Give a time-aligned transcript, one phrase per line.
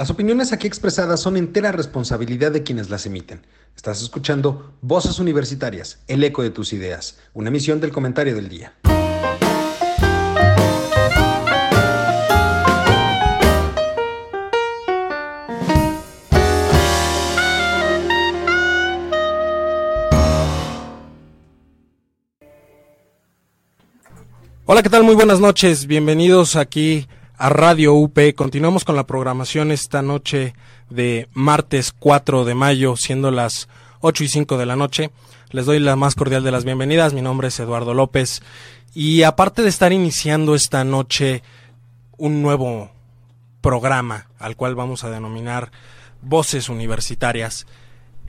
[0.00, 3.46] Las opiniones aquí expresadas son entera responsabilidad de quienes las emiten.
[3.76, 8.72] Estás escuchando Voces Universitarias, el eco de tus ideas, una emisión del comentario del día.
[24.64, 25.04] Hola, ¿qué tal?
[25.04, 25.86] Muy buenas noches.
[25.86, 27.06] Bienvenidos aquí
[27.40, 28.18] a Radio UP.
[28.36, 30.52] Continuamos con la programación esta noche
[30.90, 33.66] de martes 4 de mayo, siendo las
[34.00, 35.10] 8 y 5 de la noche.
[35.48, 37.14] Les doy la más cordial de las bienvenidas.
[37.14, 38.42] Mi nombre es Eduardo López.
[38.92, 41.42] Y aparte de estar iniciando esta noche
[42.18, 42.90] un nuevo
[43.62, 45.72] programa al cual vamos a denominar
[46.20, 47.66] Voces Universitarias,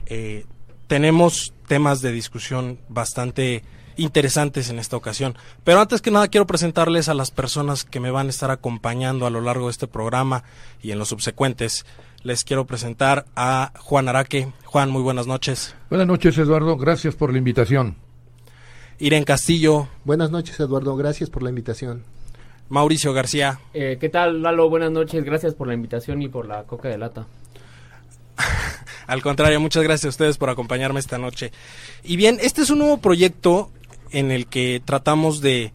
[0.06, 0.46] eh,
[0.86, 3.62] tenemos temas de discusión bastante
[4.04, 5.34] interesantes en esta ocasión.
[5.64, 9.26] Pero antes que nada quiero presentarles a las personas que me van a estar acompañando
[9.26, 10.44] a lo largo de este programa
[10.82, 11.86] y en los subsecuentes.
[12.22, 14.52] Les quiero presentar a Juan Araque.
[14.64, 15.74] Juan, muy buenas noches.
[15.90, 16.76] Buenas noches, Eduardo.
[16.76, 17.96] Gracias por la invitación.
[18.98, 19.88] Irene Castillo.
[20.04, 20.96] Buenas noches, Eduardo.
[20.96, 22.04] Gracias por la invitación.
[22.68, 23.58] Mauricio García.
[23.74, 24.70] Eh, ¿Qué tal, Lalo?
[24.70, 25.24] Buenas noches.
[25.24, 27.26] Gracias por la invitación y por la coca de lata.
[29.06, 31.52] Al contrario, muchas gracias a ustedes por acompañarme esta noche.
[32.02, 33.70] Y bien, este es un nuevo proyecto
[34.12, 35.72] en el que tratamos de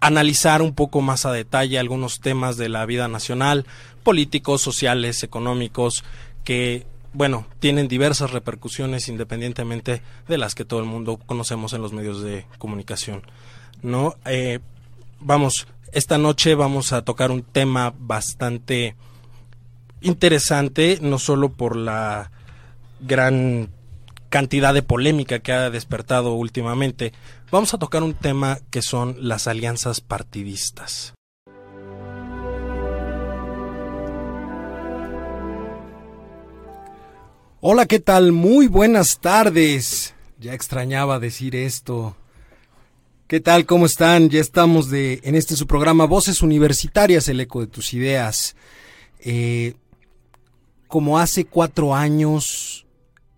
[0.00, 3.66] analizar un poco más a detalle algunos temas de la vida nacional,
[4.02, 6.04] políticos, sociales, económicos,
[6.44, 11.92] que, bueno, tienen diversas repercusiones independientemente de las que todo el mundo conocemos en los
[11.92, 13.22] medios de comunicación.
[13.82, 14.14] ¿No?
[14.26, 14.60] Eh,
[15.20, 18.94] vamos, esta noche vamos a tocar un tema bastante
[20.00, 22.30] interesante, no solo por la
[23.00, 23.70] gran
[24.28, 27.12] cantidad de polémica que ha despertado últimamente,
[27.50, 31.14] vamos a tocar un tema que son las alianzas partidistas.
[37.60, 38.32] Hola, ¿qué tal?
[38.32, 40.14] Muy buenas tardes.
[40.38, 42.16] Ya extrañaba decir esto.
[43.26, 43.66] ¿Qué tal?
[43.66, 44.28] ¿Cómo están?
[44.28, 48.54] Ya estamos de, en este su programa Voces Universitarias, el eco de tus ideas.
[49.18, 49.74] Eh,
[50.86, 52.86] como hace cuatro años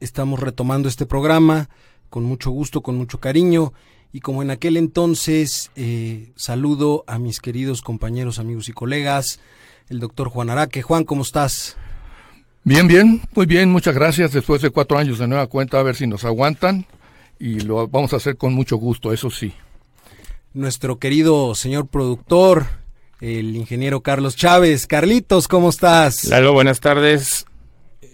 [0.01, 1.71] estamos retomando este programa
[2.11, 3.73] con mucho gusto, con mucho cariño.
[4.13, 9.41] Y como en aquel entonces, eh, saludo a mis queridos compañeros, amigos y colegas,
[9.89, 10.83] el doctor Juan Araque.
[10.83, 11.77] Juan, ¿cómo estás?
[12.65, 14.33] Bien, bien, muy bien, muchas gracias.
[14.33, 16.87] Después de cuatro años de nueva cuenta, a ver si nos aguantan.
[17.39, 19.53] Y lo vamos a hacer con mucho gusto, eso sí.
[20.55, 22.67] Nuestro querido señor productor,
[23.21, 24.87] el ingeniero Carlos Chávez.
[24.87, 26.25] Carlitos, ¿cómo estás?
[26.25, 27.48] Lalo, buenas tardes.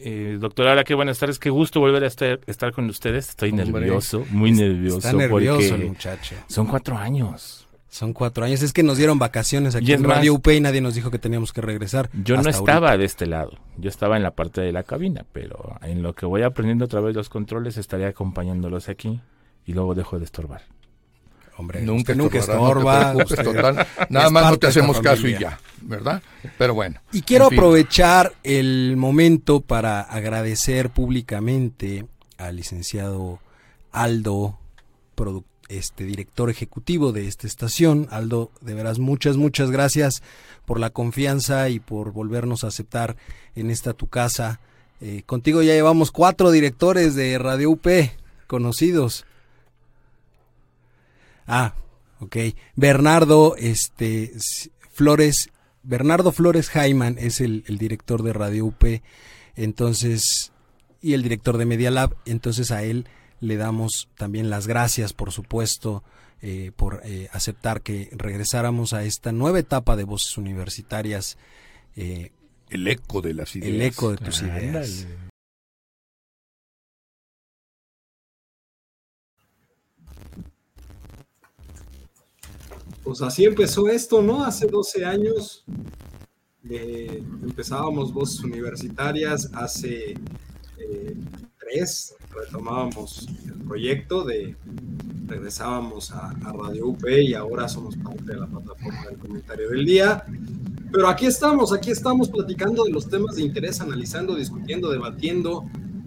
[0.06, 3.30] Eh, doctora, qué buenas tardes, qué gusto volver a estar, estar con ustedes.
[3.30, 4.98] Estoy nervioso, muy nervioso.
[4.98, 6.34] Está nervioso el muchacho.
[6.46, 7.66] Son cuatro años.
[7.88, 8.60] Son cuatro años.
[8.60, 11.54] Es que nos dieron vacaciones aquí en Radio UP y nadie nos dijo que teníamos
[11.54, 12.10] que regresar.
[12.22, 13.52] Yo no estaba de este lado.
[13.78, 16.88] Yo estaba en la parte de la cabina, pero en lo que voy aprendiendo a
[16.88, 19.22] través de los controles estaré acompañándolos aquí
[19.64, 20.64] y luego dejo de estorbar.
[21.56, 23.14] Hombre, nunca, nunca estorba.
[24.08, 26.22] nada más no te hacemos caso y ya, ¿verdad?
[26.58, 27.00] Pero bueno.
[27.12, 32.06] Y quiero aprovechar el momento para agradecer públicamente
[32.38, 33.38] al licenciado
[33.92, 34.58] Aldo,
[35.68, 38.08] este director ejecutivo de esta estación.
[38.10, 40.22] Aldo, de veras, muchas, muchas gracias
[40.66, 43.16] por la confianza y por volvernos a aceptar
[43.54, 44.60] en esta tu casa.
[45.00, 47.86] Eh, contigo ya llevamos cuatro directores de Radio UP
[48.46, 49.24] conocidos.
[51.46, 51.74] Ah,
[52.20, 52.36] ok.
[52.76, 54.32] Bernardo este,
[54.90, 55.50] Flores,
[55.82, 58.84] Bernardo Flores Jaiman es el, director de Radio UP,
[59.56, 60.52] entonces,
[61.00, 63.06] y el director de Media Lab, entonces a él
[63.40, 66.02] le damos también las gracias, por supuesto,
[66.40, 71.36] eh, por eh, aceptar que regresáramos a esta nueva etapa de voces universitarias.
[71.96, 72.32] Eh,
[72.70, 73.74] el eco de las ideas.
[73.74, 75.06] El eco de tus ideas.
[83.04, 84.42] Pues así empezó esto, ¿no?
[84.44, 85.64] Hace 12 años
[86.70, 90.14] eh, empezábamos voces universitarias, hace
[90.78, 91.16] eh,
[91.58, 94.56] tres retomábamos el proyecto de
[95.26, 100.24] regresábamos a, Radio UP y ahora somos parte de la plataforma del comentario del día.
[100.90, 105.64] Pero aquí estamos, aquí estamos platicando de los temas de interés, analizando, discutiendo, debatiendo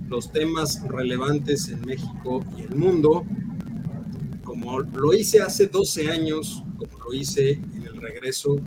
[0.07, 3.24] los temas relevantes en México y el mundo.
[4.44, 8.57] Como lo hice hace 12 años como lo hice en el regreso.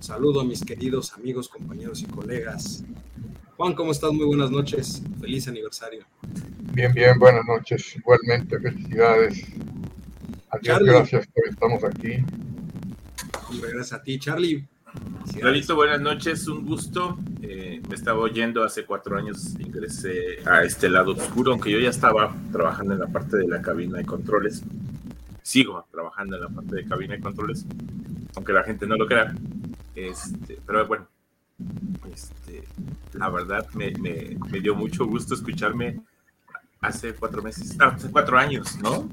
[0.00, 2.84] Saludo a mis queridos amigos, compañeros y colegas.
[3.56, 4.12] Juan, ¿cómo estás?
[4.12, 5.02] Muy buenas noches.
[5.20, 6.06] Feliz aniversario.
[6.72, 7.96] Bien, bien, buenas noches.
[7.96, 9.44] Igualmente, felicidades.
[10.50, 12.24] Adiós, gracias por estamos aquí.
[13.50, 14.68] Hombre, gracias a ti, Charlie.
[15.42, 17.18] Lalito, buenas noches, un gusto.
[17.42, 21.90] Eh, me estaba oyendo hace cuatro años, ingresé a este lado oscuro, aunque yo ya
[21.90, 24.62] estaba trabajando en la parte de la cabina de controles.
[25.48, 27.64] Sigo trabajando en la parte de cabina de controles,
[28.36, 29.34] aunque la gente no lo crea.
[29.94, 31.08] Este, pero bueno,
[32.12, 32.64] este,
[33.14, 36.02] la verdad me, me, dio mucho gusto escucharme
[36.82, 39.08] hace cuatro meses, hace cuatro años, ¿no?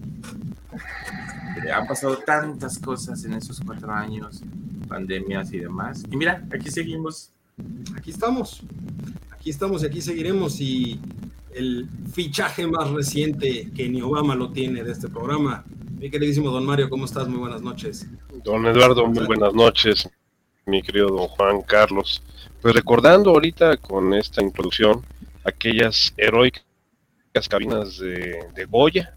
[1.74, 4.44] Han pasado tantas cosas en esos cuatro años,
[4.90, 6.04] pandemias y demás.
[6.12, 7.32] Y mira, aquí seguimos.
[7.96, 8.62] Aquí estamos.
[9.32, 10.60] Aquí estamos y aquí seguiremos.
[10.60, 11.00] Y
[11.54, 15.64] el fichaje más reciente que ni Obama lo tiene de este programa.
[15.98, 17.28] Mi queridísimo don Mario, ¿cómo estás?
[17.28, 18.08] Muy buenas noches.
[18.44, 20.10] Don Eduardo, muy buenas noches.
[20.66, 22.22] Mi querido don Juan Carlos.
[22.62, 25.02] Pues recordando ahorita con esta introducción
[25.44, 26.64] aquellas heroicas
[27.48, 29.14] cabinas de, de Goya,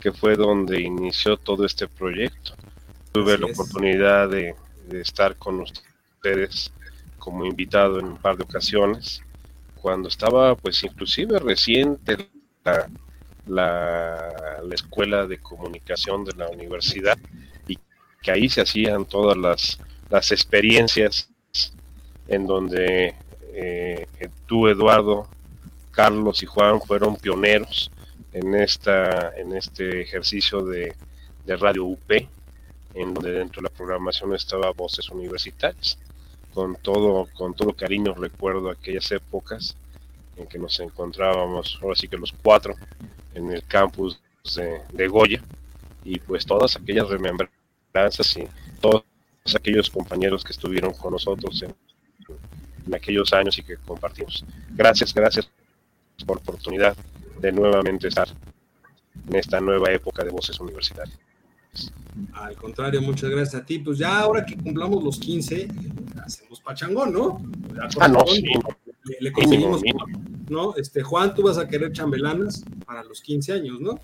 [0.00, 2.54] que fue donde inició todo este proyecto.
[3.12, 4.54] Tuve la oportunidad de,
[4.92, 6.72] estar con ustedes
[7.22, 9.22] como invitado en un par de ocasiones,
[9.80, 12.28] cuando estaba pues inclusive reciente
[12.64, 12.88] la,
[13.46, 17.16] la, escuela de comunicación de la universidad
[17.68, 17.78] y
[18.20, 19.78] que ahí se hacían todas las,
[20.10, 21.30] las experiencias
[22.26, 23.14] en donde
[23.54, 24.08] eh,
[24.46, 25.28] tú, Eduardo,
[25.92, 27.92] Carlos y Juan fueron pioneros
[28.32, 30.92] en, esta, en este ejercicio de,
[31.46, 32.10] Radio UP,
[32.94, 35.98] en donde dentro de la programación estaba Voces Universitarias.
[36.54, 39.76] Con todo, con todo cariño recuerdo aquellas épocas
[40.36, 42.74] en que nos encontrábamos, ahora sí que los cuatro,
[43.34, 44.20] en el campus
[44.92, 45.42] de, Goya,
[46.04, 48.46] y pues todas aquellas remembranzas y
[48.80, 49.04] todos
[49.54, 51.74] aquellos compañeros que estuvieron con nosotros en,
[52.86, 54.44] en aquellos años y que compartimos.
[54.70, 55.48] Gracias, gracias
[56.26, 56.96] por la oportunidad
[57.40, 58.28] de nuevamente estar
[59.28, 61.18] en esta nueva época de voces universitarias.
[62.34, 63.78] Al contrario, muchas gracias a ti.
[63.78, 65.68] Pues ya ahora que cumplamos los 15,
[66.24, 67.42] hacemos pachangón, ¿no?
[68.00, 68.44] Ah, no, sí.
[69.20, 69.82] Le, conseguimos,
[70.48, 70.76] ¿no?
[70.76, 73.98] Este, Juan, tú vas a querer chambelanas para los 15 años, ¿no?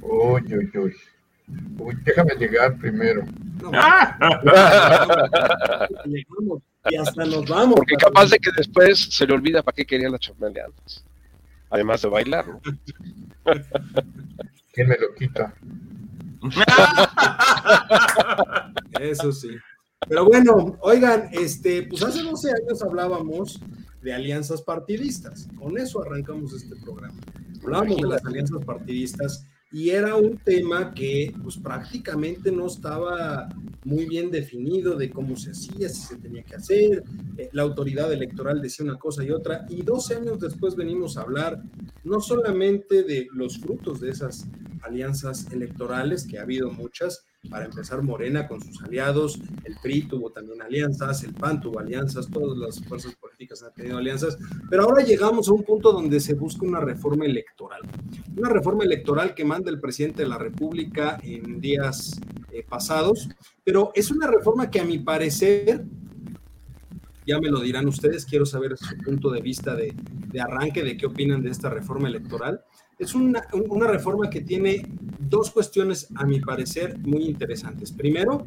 [0.00, 0.92] Uy, uy, uy.
[1.78, 3.22] Uy, déjame llegar primero.
[6.90, 7.74] y hasta nos vamos.
[7.76, 11.04] Porque capaz de que después se le olvida para qué quería la chambelanas
[11.74, 12.44] además de bailar.
[14.72, 15.54] ¿Quién me lo quita?
[19.00, 19.56] Eso sí.
[20.08, 23.60] Pero bueno, oigan, este, pues hace 12 años hablábamos
[24.02, 25.48] de alianzas partidistas.
[25.56, 27.18] Con eso arrancamos este programa.
[27.62, 33.48] Hablábamos de las alianzas partidistas y era un tema que pues prácticamente no estaba
[33.82, 37.02] muy bien definido de cómo se hacía, si se tenía que hacer,
[37.36, 41.22] eh, la autoridad electoral decía una cosa y otra, y 12 años después venimos a
[41.22, 41.60] hablar
[42.04, 44.46] no solamente de los frutos de esas
[44.84, 50.30] alianzas electorales, que ha habido muchas, para empezar Morena con sus aliados, el PRI tuvo
[50.30, 54.38] también alianzas, el PAN tuvo alianzas, todas las fuerzas políticas han tenido alianzas,
[54.70, 57.82] pero ahora llegamos a un punto donde se busca una reforma electoral.
[58.36, 62.20] Una reforma electoral que manda el presidente de la República en días
[62.50, 63.28] eh, pasados,
[63.62, 65.84] pero es una reforma que a mi parecer,
[67.26, 69.94] ya me lo dirán ustedes, quiero saber su punto de vista de,
[70.28, 72.62] de arranque, de qué opinan de esta reforma electoral
[72.98, 74.86] es una, una, reforma que tiene
[75.18, 77.92] dos cuestiones, a mi parecer, muy interesantes.
[77.92, 78.44] Primero,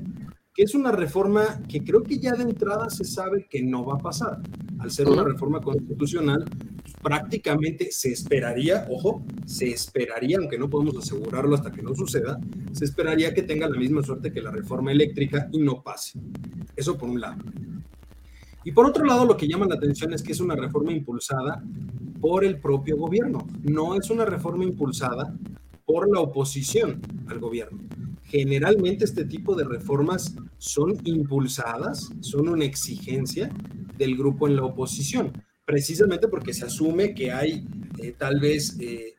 [0.53, 3.93] que es una reforma que creo que ya de entrada se sabe que no va
[3.93, 4.39] a pasar.
[4.79, 6.45] Al ser una reforma constitucional,
[6.81, 12.39] pues, prácticamente se esperaría, ojo, se esperaría, aunque no podemos asegurarlo hasta que no suceda,
[12.71, 16.19] se esperaría que tenga la misma suerte que la reforma eléctrica y no pase.
[16.75, 17.43] Eso por un lado.
[18.67, 21.63] Y por otro lado, lo que llama la atención es que es una reforma impulsada
[22.19, 25.33] por el propio gobierno, no es una reforma impulsada
[25.85, 27.79] por la oposición al gobierno.
[28.23, 33.49] Generalmente este tipo de reformas son impulsadas, son una exigencia
[33.97, 35.31] del grupo en la oposición,
[35.63, 37.65] precisamente porque se asume que hay
[37.99, 39.15] eh, tal vez eh,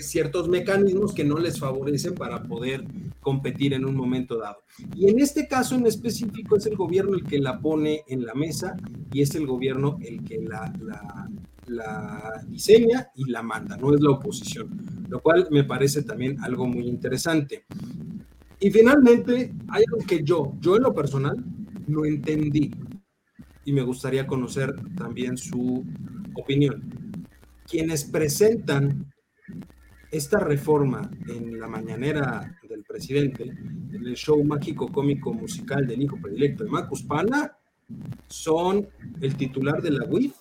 [0.00, 2.84] ciertos mecanismos que no les favorecen para poder
[3.20, 4.58] competir en un momento dado.
[4.94, 8.34] Y en este caso en específico es el gobierno el que la pone en la
[8.34, 8.76] mesa
[9.12, 10.72] y es el gobierno el que la,
[11.66, 16.66] la, diseña y la manda, no es la oposición, lo cual me parece también algo
[16.66, 17.64] muy interesante.
[18.60, 21.36] Y finalmente, hay algo que yo, yo en lo personal,
[21.86, 22.72] no entendí
[23.64, 25.84] y me gustaría conocer también su
[26.34, 26.82] opinión.
[27.68, 29.12] Quienes presentan
[30.10, 36.18] esta reforma en la mañanera del presidente, en el show mágico cómico musical del hijo
[36.20, 37.56] predilecto de Marcus Pana,
[38.28, 38.88] son
[39.20, 40.34] el titular de la UIF,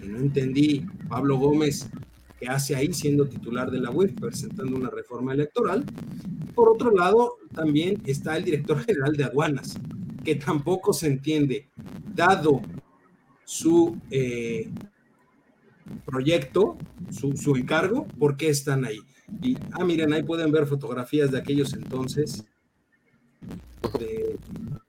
[0.00, 1.88] que no entendí, Pablo Gómez,
[2.38, 5.84] que hace ahí siendo titular de la UIF, presentando una reforma electoral.
[6.54, 9.78] Por otro lado, también está el director general de aduanas,
[10.24, 11.68] que tampoco se entiende,
[12.14, 12.60] dado
[13.44, 14.70] su eh,
[16.04, 16.76] proyecto,
[17.10, 19.00] su, su, encargo, por qué están ahí.
[19.42, 22.44] Y, ah, miren, ahí pueden ver fotografías de aquellos entonces,
[23.98, 24.38] de,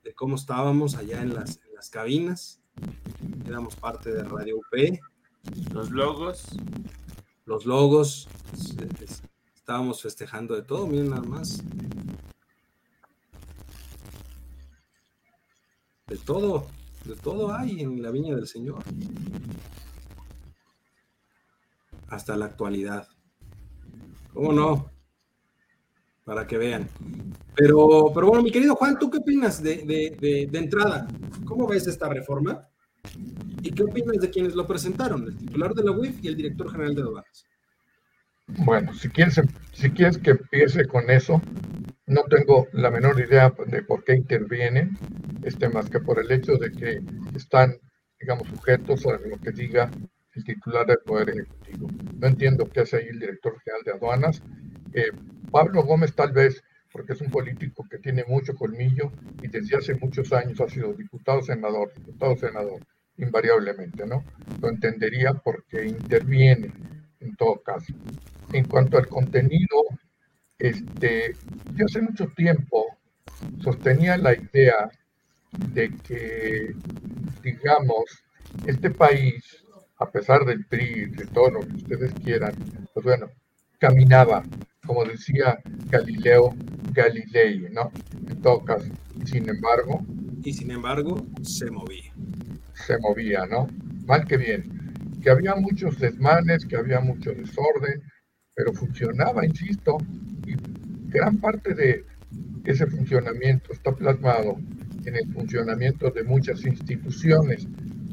[0.03, 2.61] de cómo estábamos allá en las, en las cabinas.
[3.45, 4.99] Éramos parte de Radio UP.
[5.73, 6.45] Los logos.
[7.45, 8.27] Los logos.
[9.55, 11.61] Estábamos festejando de todo, miren nada más.
[16.07, 16.65] De todo,
[17.05, 18.83] de todo hay en la viña del Señor.
[22.09, 23.07] Hasta la actualidad.
[24.33, 24.91] ¿Cómo no?
[26.23, 26.87] Para que vean.
[27.55, 31.07] Pero, pero bueno, mi querido Juan, ¿tú qué opinas de, de, de, entrada?
[31.45, 32.67] ¿Cómo ves esta reforma?
[33.61, 35.23] ¿Y qué opinas de quienes lo presentaron?
[35.23, 37.45] El titular de la UIF y el director general de aduanas.
[38.47, 39.39] Bueno, si quieres,
[39.73, 41.41] si quieres que empiece con eso,
[42.07, 44.97] no tengo la menor idea de por qué intervienen,
[45.43, 47.01] este, más que por el hecho de que
[47.35, 47.77] están,
[48.19, 49.91] digamos, sujetos a lo que diga
[50.43, 51.87] titular del Poder Ejecutivo.
[52.19, 54.41] No entiendo qué hace ahí el director general de aduanas.
[54.93, 55.11] Eh,
[55.51, 59.95] Pablo Gómez tal vez, porque es un político que tiene mucho colmillo y desde hace
[59.95, 62.79] muchos años ha sido diputado, senador, diputado, senador,
[63.17, 64.23] invariablemente, ¿no?
[64.61, 66.71] Lo entendería porque interviene
[67.19, 67.93] en todo caso.
[68.53, 69.83] En cuanto al contenido,
[70.57, 71.35] este,
[71.75, 72.97] yo hace mucho tiempo
[73.61, 74.89] sostenía la idea
[75.73, 76.75] de que,
[77.43, 78.23] digamos,
[78.65, 79.63] este país,
[79.99, 82.53] a pesar del PRI, de todo lo que ustedes quieran,
[82.93, 83.27] pues bueno,
[83.79, 84.43] caminaba,
[84.85, 86.55] como decía Galileo
[86.93, 87.91] Galilei, ¿no?
[88.27, 88.89] En todo caso.
[89.25, 90.05] Sin embargo.
[90.43, 92.13] Y sin embargo, se movía.
[92.73, 93.67] Se movía, ¿no?
[94.05, 94.63] Mal que bien.
[95.21, 98.01] Que había muchos desmanes, que había mucho desorden,
[98.55, 99.97] pero funcionaba, insisto,
[100.45, 100.55] y
[101.09, 102.05] gran parte de
[102.65, 104.57] ese funcionamiento está plasmado
[105.05, 107.67] en el funcionamiento de muchas instituciones,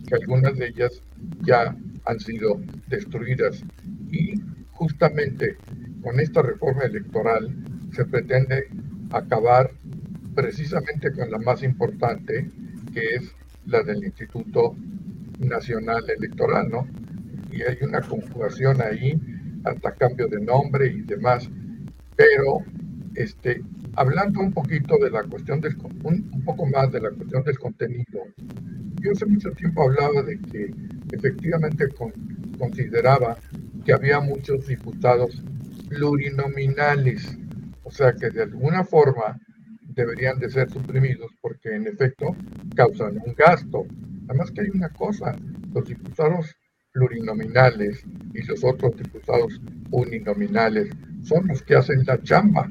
[0.06, 1.02] que algunas de ellas
[1.42, 3.64] ya han sido destruidas.
[4.10, 4.34] Y
[4.72, 5.56] justamente
[6.02, 7.54] con esta reforma electoral
[7.92, 8.68] se pretende
[9.10, 9.70] acabar
[10.34, 12.48] precisamente con la más importante,
[12.92, 13.34] que es
[13.66, 14.76] la del Instituto
[15.40, 16.86] Nacional Electoral, ¿no?
[17.50, 19.18] Y hay una conjugación ahí,
[19.64, 21.50] hasta cambio de nombre y demás,
[22.14, 22.58] pero
[23.14, 23.62] este,
[23.94, 27.58] hablando un poquito de la cuestión del, un, un, poco más de la cuestión del
[27.58, 28.20] contenido,
[29.06, 30.70] yo hace mucho tiempo hablaba de que
[31.12, 32.12] efectivamente con,
[32.58, 33.38] consideraba
[33.84, 35.42] que había muchos diputados
[35.88, 37.38] plurinominales,
[37.84, 39.38] o sea que de alguna forma
[39.94, 42.34] deberían de ser suprimidos porque en efecto
[42.74, 43.86] causan un gasto.
[44.28, 45.36] Además que hay una cosa,
[45.72, 46.56] los diputados
[46.92, 49.60] plurinominales y los otros diputados
[49.92, 50.88] uninominales
[51.22, 52.68] son los que hacen la chamba.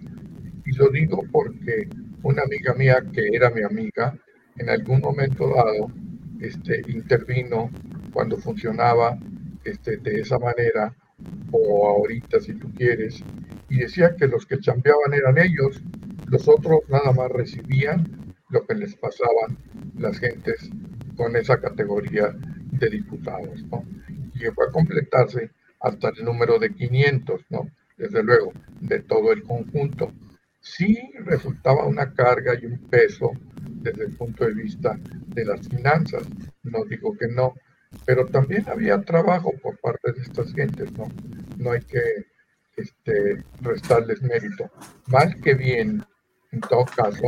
[0.66, 1.88] Y lo digo porque
[2.24, 4.14] una amiga mía que era mi amiga,
[4.58, 5.92] en algún momento dado,
[6.40, 7.72] este, intervino
[8.12, 9.18] cuando funcionaba
[9.64, 10.96] este, de esa manera,
[11.52, 13.26] o ahorita si tú quieres,
[13.70, 15.84] y decía que los que chambeaban eran ellos,
[16.26, 18.08] los otros nada más recibían
[18.50, 19.58] lo que les pasaban
[19.98, 20.70] las gentes
[21.16, 22.36] con esa categoría
[22.72, 23.64] de diputados.
[24.34, 27.70] Y llegó a completarse hasta el número de 500, ¿no?
[27.98, 30.14] Desde luego, de todo el conjunto.
[30.60, 33.32] Sí resultaba una carga y un peso
[33.92, 36.24] desde el punto de vista de las finanzas,
[36.64, 37.54] no digo que no,
[38.06, 41.08] pero también había trabajo por parte de estas gentes, ¿no?
[41.58, 42.26] No hay que
[42.76, 44.70] este, restarles mérito.
[45.08, 46.04] Mal que bien,
[46.52, 47.24] en todo caso,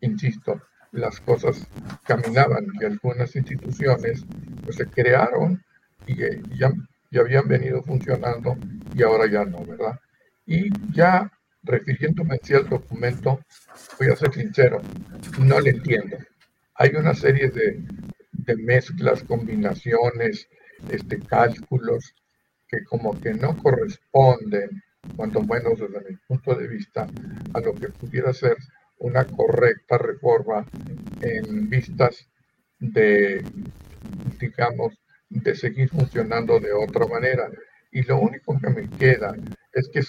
[0.00, 0.60] insisto,
[0.92, 1.66] las cosas
[2.04, 4.24] caminaban y algunas instituciones
[4.64, 5.62] pues, se crearon
[6.06, 6.16] y
[6.58, 6.72] ya,
[7.10, 8.56] ya habían venido funcionando
[8.94, 9.98] y ahora ya no, ¿verdad?
[10.46, 11.30] Y ya
[11.64, 13.40] refiriéndome hacia el documento,
[13.98, 14.80] voy a ser sincero,
[15.38, 16.16] no le entiendo.
[16.76, 17.82] Hay una serie de,
[18.32, 20.48] de mezclas, combinaciones,
[20.90, 22.14] este, cálculos
[22.68, 24.82] que como que no corresponden,
[25.16, 27.06] cuanto menos desde mi punto de vista,
[27.52, 28.56] a lo que pudiera ser
[28.98, 30.66] una correcta reforma
[31.20, 32.26] en vistas
[32.78, 33.44] de,
[34.38, 34.94] digamos,
[35.28, 37.50] de seguir funcionando de otra manera.
[37.92, 39.36] Y lo único que me queda
[39.72, 40.02] es que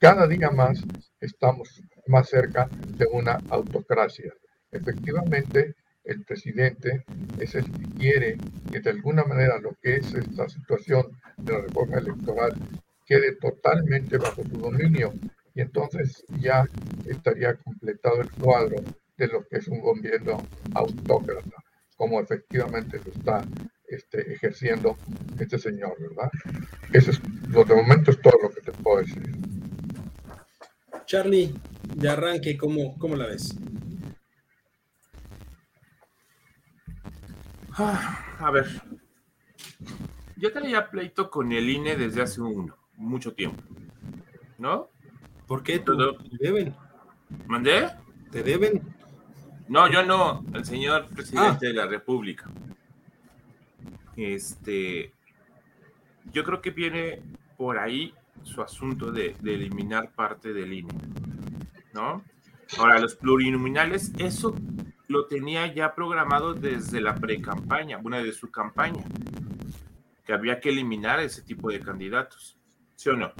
[0.00, 0.82] cada día más
[1.20, 4.32] estamos más cerca de una autocracia.
[4.72, 7.04] Efectivamente, el presidente
[7.38, 8.38] es el que quiere
[8.72, 12.54] que de alguna manera lo que es esta situación de la reforma electoral
[13.04, 15.12] quede totalmente bajo su dominio
[15.54, 16.64] y entonces ya
[17.04, 18.76] estaría completado el cuadro
[19.18, 20.38] de lo que es un gobierno
[20.74, 21.62] autócrata,
[21.96, 23.44] como efectivamente lo está
[23.86, 24.96] este, ejerciendo
[25.38, 26.30] este señor, ¿verdad?
[26.90, 29.49] Eso es, lo de momento es todo lo que te puedo decir.
[31.06, 31.54] Charlie,
[31.94, 33.56] de arranque, ¿cómo, cómo la ves?
[37.72, 38.66] Ah, a ver,
[40.36, 43.62] Yo tenía pleito con el INE desde hace un, mucho tiempo,
[44.58, 44.88] ¿no?
[45.46, 45.78] ¿Por qué?
[45.78, 45.92] Te
[46.38, 46.74] deben.
[47.46, 47.88] ¿Mandé?
[48.30, 48.82] ¿Te deben?
[49.68, 51.68] No, yo no, el señor presidente ah.
[51.68, 52.50] de la República.
[54.16, 55.12] Este,
[56.32, 57.22] yo creo que viene
[57.56, 60.94] por ahí su asunto de, de eliminar parte del INE,
[61.92, 62.24] ¿no?
[62.78, 64.54] Ahora, los plurinominales, eso
[65.08, 69.04] lo tenía ya programado desde la pre-campaña, una de su campaña,
[70.24, 72.56] que había que eliminar ese tipo de candidatos,
[72.94, 73.32] ¿sí o no?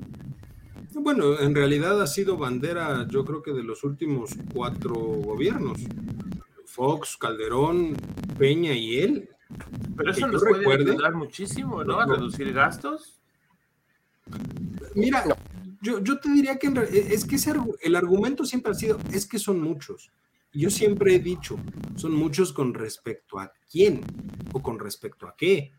[0.94, 5.78] Bueno, en realidad ha sido bandera, yo creo que de los últimos cuatro gobiernos.
[6.66, 7.96] Fox, Calderón,
[8.38, 9.28] Peña y él.
[9.96, 12.00] Pero eso nos puede ayudar muchísimo, ¿no?
[12.00, 13.20] A reducir gastos.
[14.94, 15.24] Mira,
[15.82, 17.36] yo, yo te diría que es que
[17.82, 20.10] el argumento siempre ha sido, es que son muchos.
[20.52, 21.58] Yo siempre he dicho,
[21.94, 24.02] son muchos con respecto a quién
[24.52, 25.72] o con respecto a qué.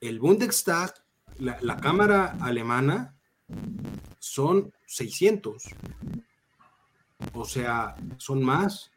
[0.00, 0.92] El Bundestag,
[1.38, 3.14] la, la Cámara Alemana,
[4.18, 5.62] son 600.
[7.34, 8.90] O sea, son más.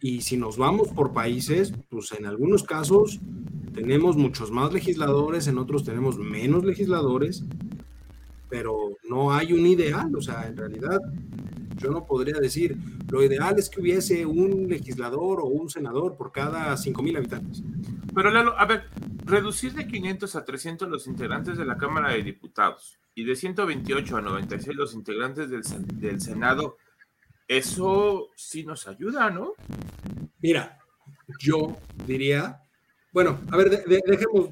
[0.00, 3.18] Y si nos vamos por países, pues en algunos casos
[3.76, 7.44] tenemos muchos más legisladores, en otros tenemos menos legisladores,
[8.48, 10.16] pero no hay un ideal.
[10.16, 10.98] O sea, en realidad
[11.76, 12.76] yo no podría decir,
[13.10, 17.62] lo ideal es que hubiese un legislador o un senador por cada 5.000 habitantes.
[18.14, 18.84] Pero Lalo, a ver,
[19.26, 24.16] reducir de 500 a 300 los integrantes de la Cámara de Diputados y de 128
[24.16, 25.62] a 96 los integrantes del,
[26.00, 26.78] del Senado,
[27.46, 29.52] eso sí nos ayuda, ¿no?
[30.40, 30.78] Mira,
[31.38, 32.62] yo diría,
[33.16, 34.50] bueno, a ver, dejemos,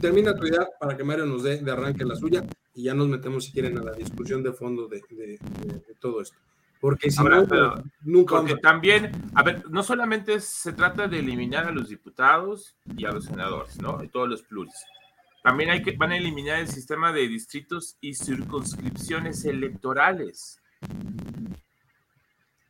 [0.00, 3.08] termina tu idea para que Mario nos dé de arranque la suya y ya nos
[3.08, 6.38] metemos, si quieren, a la discusión de fondo de, de todo esto.
[6.80, 7.44] Porque si no,
[8.02, 8.36] nunca.
[8.36, 13.10] Porque también, a ver, no solamente se trata de eliminar a los diputados y a
[13.10, 14.00] los senadores, ¿no?
[14.04, 14.84] Y todos los pluris.
[15.42, 20.60] También hay que, van a eliminar el sistema de distritos y circunscripciones electorales.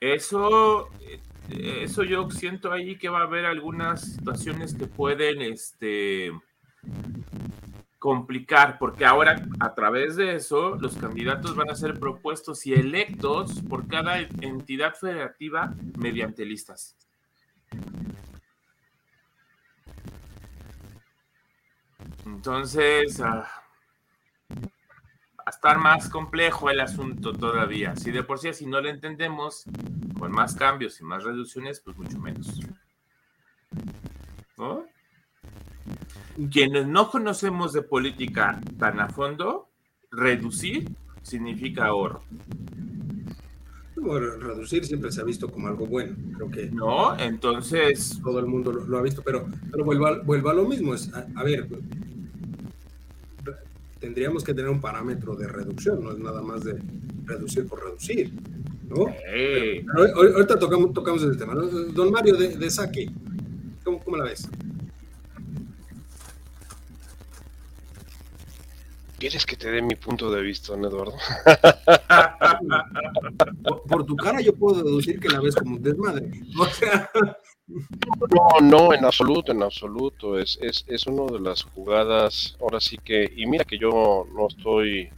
[0.01, 6.33] Eso, eh, eso yo siento ahí que va a haber algunas situaciones que pueden, este,
[8.05, 13.63] complicar, porque ahora a través de eso los candidatos van a ser propuestos y electos
[13.63, 16.97] por cada entidad federativa mediante listas.
[22.27, 23.49] Entonces, ah,
[25.47, 27.97] a estar más complejo el asunto todavía.
[27.97, 29.65] Si de por sí así no lo entendemos,
[30.19, 32.61] con más cambios y más reducciones, pues mucho menos.
[34.57, 34.85] ¿No?
[36.51, 39.69] quienes no conocemos de política tan a fondo,
[40.11, 40.89] reducir
[41.23, 42.23] significa ahorro.
[43.97, 46.71] Bueno, reducir siempre se ha visto como algo bueno, creo que.
[46.71, 48.21] No, entonces.
[48.23, 50.95] Todo el mundo lo, ha visto, pero, pero vuelva, a lo mismo.
[50.95, 51.69] Es, a, ver,
[54.01, 56.83] tendríamos que tener un parámetro de reducción, no es nada más de
[57.25, 58.33] reducir por reducir.
[58.89, 59.07] ¿No?
[60.35, 61.55] ahorita tocamos, tocamos el tema.
[61.55, 63.11] Don Mario de, de Saque,
[63.83, 64.49] ¿cómo la ves?
[69.25, 71.15] ¿Quieres que te dé mi punto de vista, Eduardo?
[73.89, 76.29] por, tu cara yo puedo deducir que la ves como un desmadre.
[78.35, 80.39] No, no, en absoluto, en absoluto.
[80.39, 84.49] Es, es, es una de las jugadas, ahora sí que, y mira que yo no
[84.49, 85.09] estoy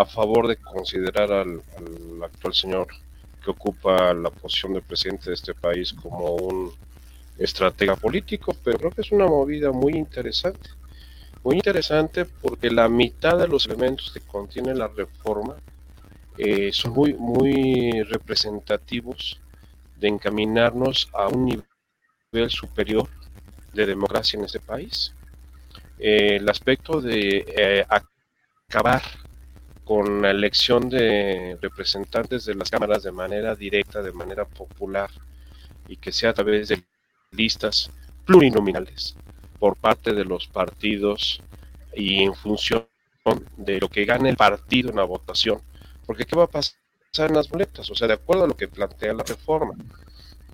[0.00, 2.86] a favor de considerar al, al actual señor
[3.42, 6.72] que ocupa la posición de presidente de este país como un
[7.38, 10.68] estratega político, pero creo que es una movida muy interesante
[11.42, 15.56] muy interesante porque la mitad de los elementos que contiene la reforma
[16.36, 19.40] eh, son muy, muy representativos
[19.98, 23.08] de encaminarnos a un nivel superior
[23.72, 25.14] de democracia en ese país.
[25.98, 27.86] Eh, el aspecto de eh,
[28.68, 29.02] acabar
[29.90, 35.10] con la elección de representantes de las cámaras de manera directa, de manera popular,
[35.88, 36.84] y que sea a través de
[37.32, 37.90] listas
[38.24, 39.16] plurinominales,
[39.58, 41.42] por parte de los partidos
[41.92, 42.86] y en función
[43.56, 45.60] de lo que gane el partido en la votación.
[46.06, 46.76] Porque ¿qué va a pasar
[47.28, 47.90] en las boletas?
[47.90, 49.74] O sea, de acuerdo a lo que plantea la reforma,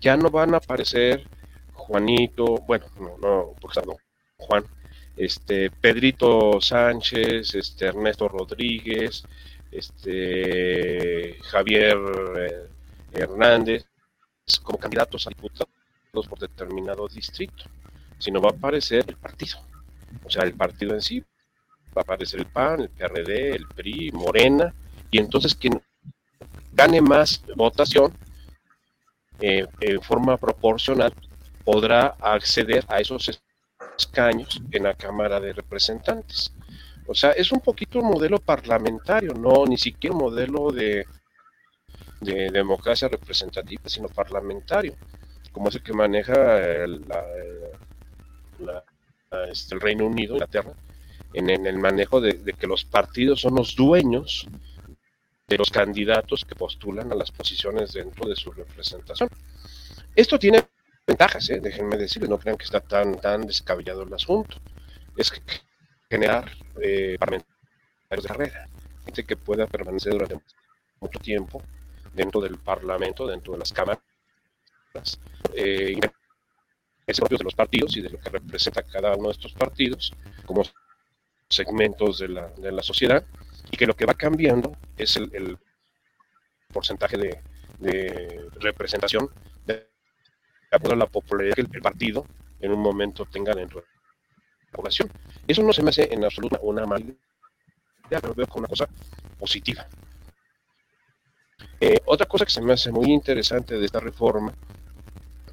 [0.00, 1.28] ya no van a aparecer
[1.74, 3.96] Juanito, bueno, no, no, porque no,
[4.38, 4.64] Juan,
[5.16, 9.24] este, Pedrito Sánchez, este, Ernesto Rodríguez,
[9.70, 11.98] este, Javier
[12.38, 12.68] eh,
[13.12, 13.86] Hernández,
[14.62, 15.68] como candidatos a diputados
[16.28, 17.64] por determinado distrito
[18.18, 19.58] sino va a aparecer el partido.
[20.24, 21.20] O sea, el partido en sí.
[21.96, 24.74] Va a aparecer el PAN, el PRD, el PRI, Morena,
[25.10, 25.80] y entonces quien
[26.72, 28.12] gane más votación
[29.40, 31.12] eh, en forma proporcional
[31.64, 33.40] podrá acceder a esos
[33.98, 36.52] escaños en la Cámara de Representantes.
[37.06, 41.06] O sea, es un poquito un modelo parlamentario, no ni siquiera un modelo de,
[42.20, 44.94] de democracia representativa, sino parlamentario,
[45.52, 47.04] como es el que maneja el,
[49.50, 50.72] este, el Reino Unido, Inglaterra,
[51.32, 54.46] en, el manejo de, que los partidos son los dueños
[55.46, 59.28] de los candidatos que postulan a las posiciones dentro de su representación.
[60.14, 60.64] Esto tiene
[61.06, 61.60] ventajas, ¿eh?
[61.60, 64.56] déjenme decirles, no crean que está tan, tan descabellado el asunto.
[65.16, 65.40] Es que
[66.10, 66.50] generar
[66.82, 68.68] eh, parlamentarios de carrera,
[69.04, 70.38] gente que pueda permanecer durante
[71.00, 71.62] mucho tiempo
[72.12, 74.00] dentro del Parlamento, dentro de las cámaras,
[75.54, 75.98] eh,
[77.16, 80.12] propios de los partidos y de lo que representa cada uno de estos partidos
[80.44, 80.62] como
[81.48, 83.24] segmentos de la, de la sociedad,
[83.70, 85.58] y que lo que va cambiando es el, el
[86.72, 87.40] porcentaje de,
[88.60, 89.28] representación
[90.70, 92.26] de la popularidad que el partido
[92.60, 93.86] en un momento tenga dentro de
[94.72, 95.10] población.
[95.46, 98.88] Eso no se me hace en absoluto una mala idea, pero veo como una cosa
[99.38, 99.86] positiva.
[101.80, 104.52] Eh, otra cosa que se me hace muy interesante de esta reforma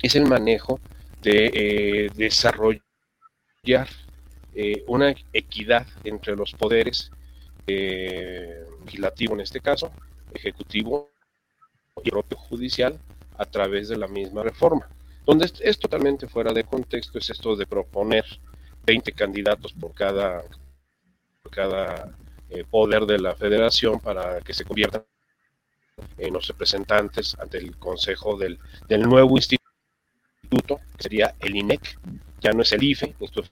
[0.01, 0.79] es el manejo
[1.21, 2.81] de eh, desarrollar
[4.55, 7.11] eh, una equidad entre los poderes,
[7.65, 9.89] legislativo en este caso,
[10.33, 11.11] ejecutivo
[12.03, 12.99] y propio judicial,
[13.37, 14.89] a través de la misma reforma.
[15.25, 18.25] Donde es, totalmente fuera de contexto es esto de proponer
[18.85, 20.43] 20 candidatos por cada,
[21.41, 22.15] por cada
[22.49, 25.05] eh, poder de la federación para que se conviertan
[26.17, 31.99] en los representantes ante el consejo del, del nuevo instituto, que sería el INEC,
[32.41, 33.49] ya no es el IFE, Instituto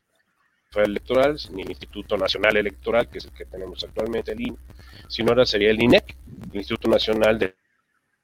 [0.75, 4.57] Electoral, ni el Instituto Nacional Electoral, que es el que tenemos actualmente, el INE,
[5.07, 6.15] sino ahora sería el INEC,
[6.51, 7.55] el Instituto Nacional de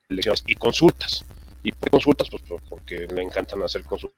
[0.10, 1.26] Elecciones y Consultas.
[1.64, 2.30] ¿Y consultas?
[2.30, 4.16] Pues porque le encantan hacer consultas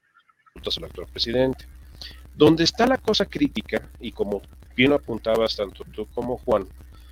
[0.77, 1.65] al actual presidente.
[2.35, 4.41] Donde está la cosa crítica, y como
[4.75, 6.67] bien apuntabas tanto tú como Juan,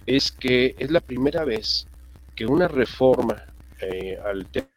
[0.05, 1.87] es que es la primera vez
[2.35, 3.43] que una reforma
[3.81, 4.67] eh, al tema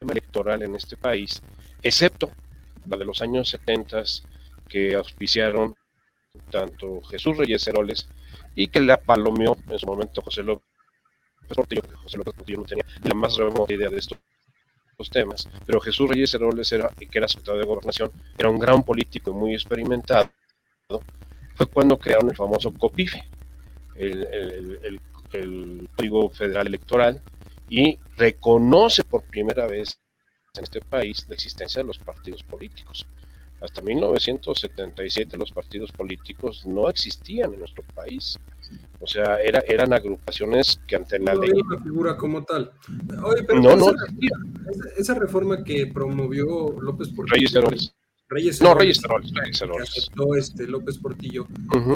[0.00, 1.42] electoral en este país,
[1.82, 2.30] excepto
[2.86, 4.02] la de los años 70
[4.68, 5.76] que auspiciaron
[6.50, 8.08] tanto Jesús Reyes Heroles
[8.54, 10.64] y que la palomeó en su momento José López
[11.54, 13.98] Portillo, José López Portillo no tenía la más remota idea de
[15.10, 19.30] temas, pero Jesús Reyes Heroles era, que era secretario de Gobernación, era un gran político
[19.30, 20.30] y muy experimentado,
[21.54, 23.22] fue cuando crearon el famoso COPIFE,
[23.96, 25.00] el
[25.96, 27.20] Código Federal Electoral,
[27.68, 29.98] y reconoce por primera vez
[30.54, 33.06] en este país la existencia de los partidos políticos.
[33.62, 38.38] Hasta 1977 los partidos políticos no existían en nuestro país.
[39.00, 41.50] O sea, era, eran agrupaciones que ante la no ley...
[41.52, 42.72] una figura como tal.
[43.24, 43.90] Oye, pero No, esa, no.
[43.90, 47.34] esa, esa reforma que promovió López Portillo.
[47.36, 47.94] Reyes Heroles.
[48.28, 49.90] Reyes No, Heroles, Reyes Heroles, Reyes que Heroles.
[49.90, 51.46] aceptó este López Portillo,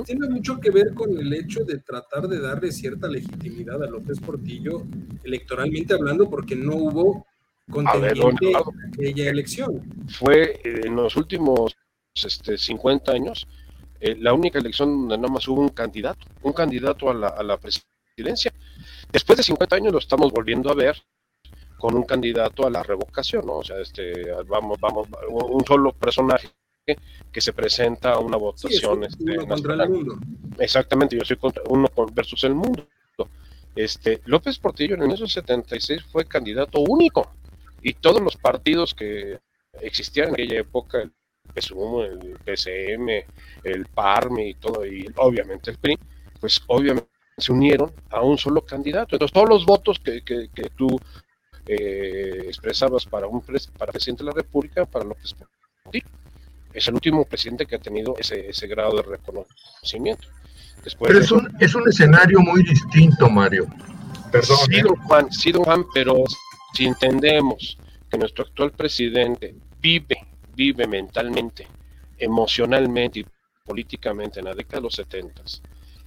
[0.05, 4.20] tiene mucho que ver con el hecho de tratar de darle cierta legitimidad a López
[4.20, 4.83] Portillo
[5.24, 7.26] electoralmente hablando, porque no hubo
[7.70, 8.50] contendiente ¿dónde?
[8.50, 9.83] en aquella elección.
[10.09, 11.76] Fue eh, en los últimos
[12.14, 13.46] este, 50 años
[14.00, 17.42] eh, la única elección donde nada más hubo un candidato, un candidato a la, a
[17.42, 18.52] la presidencia.
[19.11, 20.96] Después de 50 años lo estamos volviendo a ver
[21.79, 23.57] con un candidato a la revocación, ¿no?
[23.59, 26.48] O sea, este, vamos, vamos, un solo personaje
[27.33, 30.18] que se presenta a una votación este, uno contra el mundo.
[30.59, 32.87] Exactamente, yo soy contra uno versus el mundo.
[33.74, 37.31] Este, López Portillo en esos 76 fue candidato único
[37.82, 39.38] y todos los partidos que
[39.80, 41.12] existían en aquella época, el
[41.54, 43.08] PSUM, el PCM,
[43.64, 45.98] el PARME y todo, y obviamente el PRI,
[46.40, 47.08] pues obviamente
[47.38, 49.14] se unieron a un solo candidato.
[49.14, 50.98] Entonces todos los votos que, que, que tú
[51.66, 56.06] eh, expresabas para un pres- para presidente de la República, para López Portillo.
[56.72, 60.28] Es el último presidente que ha tenido ese, ese grado de reconocimiento.
[60.84, 63.66] Después Pero es un, es un escenario muy distinto, Mario.
[64.30, 64.56] Perdón.
[64.66, 64.82] Sí, ¿eh?
[64.82, 66.24] don Juan, sí, don Juan, pero
[66.76, 67.78] si entendemos
[68.10, 71.66] que nuestro actual presidente vive, vive mentalmente,
[72.18, 73.26] emocionalmente y
[73.64, 75.42] políticamente en la década de los 70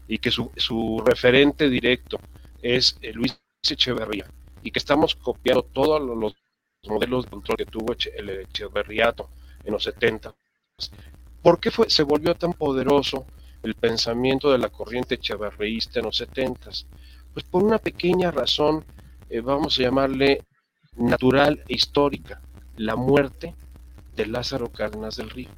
[0.07, 2.19] y que su, su referente directo
[2.61, 3.35] es eh, Luis
[3.67, 4.27] Echeverría
[4.61, 6.35] y que estamos copiando todos los, los
[6.87, 9.27] modelos de control que tuvo el Echeverriato
[9.63, 10.35] en los 70
[11.41, 13.25] ¿Por qué fue, se volvió tan poderoso
[13.63, 16.69] el pensamiento de la corriente echeverreísta en los 70
[17.33, 18.85] Pues por una pequeña razón,
[19.31, 20.43] eh, vamos a llamarle
[20.95, 22.41] natural e histórica,
[22.77, 23.55] la muerte
[24.15, 25.49] de Lázaro Cárdenas del Río.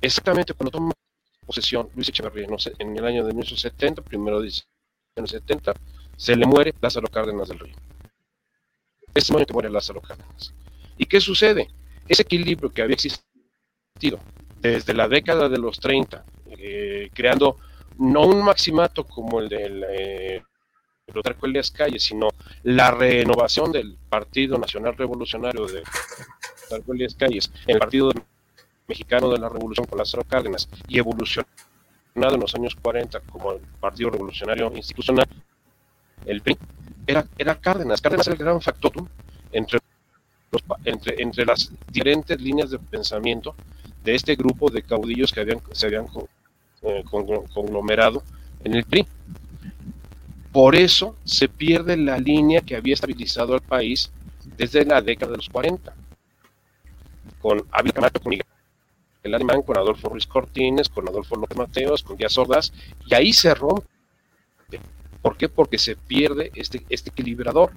[0.00, 0.92] Exactamente cuando toma
[1.46, 2.46] posesión Luis Echeverría
[2.78, 5.74] en el año de 1970, primero de diciembre 70,
[6.16, 7.76] se le muere Lázaro Cárdenas del Río.
[9.14, 10.54] Ese año que muere Lázaro Cárdenas.
[10.96, 11.70] ¿Y qué sucede?
[12.08, 13.24] Ese equilibrio que había existido
[14.60, 16.24] desde la década de los 30,
[16.58, 17.58] eh, creando
[17.98, 20.42] no un maximato como el del eh,
[21.12, 22.28] Plutarco Elias Calles, sino
[22.62, 25.82] la renovación del Partido Nacional Revolucionario de
[26.60, 28.10] Plutarco Elias Calles, el Partido
[28.88, 31.46] Mexicano de la Revolución con Lázaro Cárdenas, y evolucionado
[32.16, 35.26] en los años 40 como el Partido Revolucionario Institucional,
[36.24, 36.56] el PRI,
[37.06, 38.00] era, era Cárdenas.
[38.00, 39.06] Cárdenas era el gran factotum
[39.52, 39.80] entre,
[40.84, 43.54] entre, entre las diferentes líneas de pensamiento
[44.02, 46.06] de este grupo de caudillos que habían, se habían
[46.82, 48.22] eh, conglomerado
[48.62, 49.06] en el PRI.
[50.54, 54.12] Por eso se pierde la línea que había estabilizado al país
[54.56, 55.92] desde la década de los 40,
[57.40, 58.46] con Ávila Camacho, con Miguel
[59.24, 62.72] Alemán, con Adolfo Ruiz Cortines, con Adolfo López Mateos, con Díaz Ordaz,
[63.04, 63.88] y ahí se rompe.
[65.22, 65.48] ¿Por qué?
[65.48, 67.72] Porque se pierde este, este equilibrador.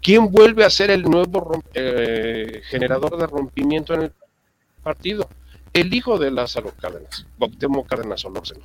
[0.00, 4.12] ¿Quién vuelve a ser el nuevo eh, generador de rompimiento en el
[4.82, 5.28] partido?
[5.74, 8.64] El hijo de Lázaro Cárdenas, Cuauhtémoc Cárdenas Olórzano,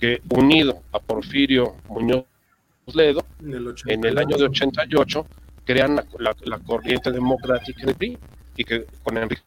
[0.00, 2.24] que unido a Porfirio Muñoz
[2.94, 5.26] Ledo, en el, año de 88
[5.64, 8.18] crean la, corriente democrática de PRI
[8.56, 9.42] y que con Enrique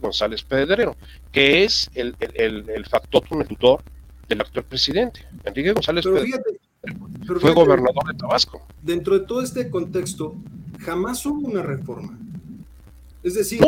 [0.00, 0.96] González Pedrero,
[1.30, 3.82] que es el, el, el, factor tutor
[4.28, 5.24] del actual presidente.
[5.44, 6.42] Enrique González Pedrero
[7.40, 8.66] fue gobernador de Tabasco.
[8.82, 10.34] Dentro de todo este contexto,
[10.80, 12.18] jamás hubo una reforma.
[13.22, 13.64] Es decir,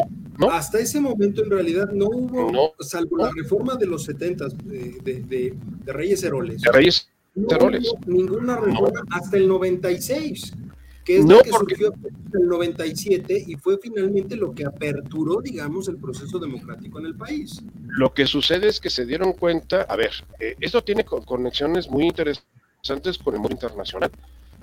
[0.51, 5.55] hasta ese momento en realidad no hubo, salvo la reforma de los 70 de, de,
[5.85, 6.63] de, Reyes Heroles.
[6.63, 10.53] De Reyes no hubo ninguna reforma hasta el 96,
[11.05, 15.89] que es lo que surgió en el 97 y fue finalmente lo que aperturó, digamos,
[15.89, 17.63] el proceso democrático en el país.
[17.89, 22.05] Lo que sucede es que se dieron cuenta, a ver, eh, esto tiene conexiones muy
[22.05, 24.11] interesantes con el mundo internacional.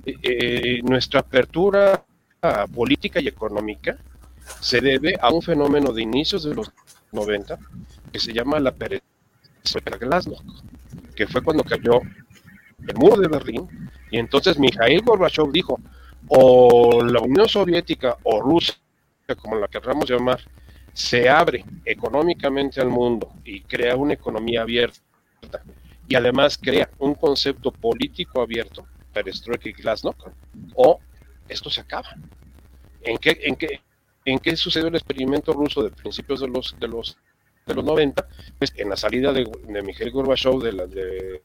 [0.04, 2.04] Eh, eh, nuestra apertura
[2.74, 3.96] política y económica
[4.60, 6.72] se debe a un fenómeno de inicios de los
[7.12, 7.56] 90
[8.12, 10.42] que se llama la perestroika Glasnost,
[11.14, 12.00] que fue cuando cayó
[12.86, 13.68] el muro de Berlín,
[14.10, 15.80] y entonces Mikhail Gorbachev dijo,
[16.28, 18.74] o la Unión Soviética o Rusia,
[19.40, 20.40] como la querramos llamar,
[20.92, 25.00] se abre económicamente al mundo y crea una economía abierta
[26.06, 30.20] y además crea un concepto político abierto, perestroika y glasnost,
[30.74, 30.98] o
[31.48, 32.14] esto se acaba.
[33.02, 33.80] ¿En qué, en qué,
[34.24, 37.16] en qué sucedió el experimento ruso de principios de los, de los,
[37.66, 38.28] de los 90?
[38.58, 41.42] Pues en la salida de, de Mikhail Gorbachev de la, de,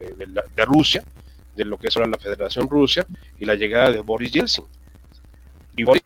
[0.00, 1.04] de, Rusia,
[1.54, 3.06] de lo que es ahora la Federación Rusia,
[3.38, 4.64] y la llegada de Boris Yeltsin.
[5.76, 6.02] Y Boris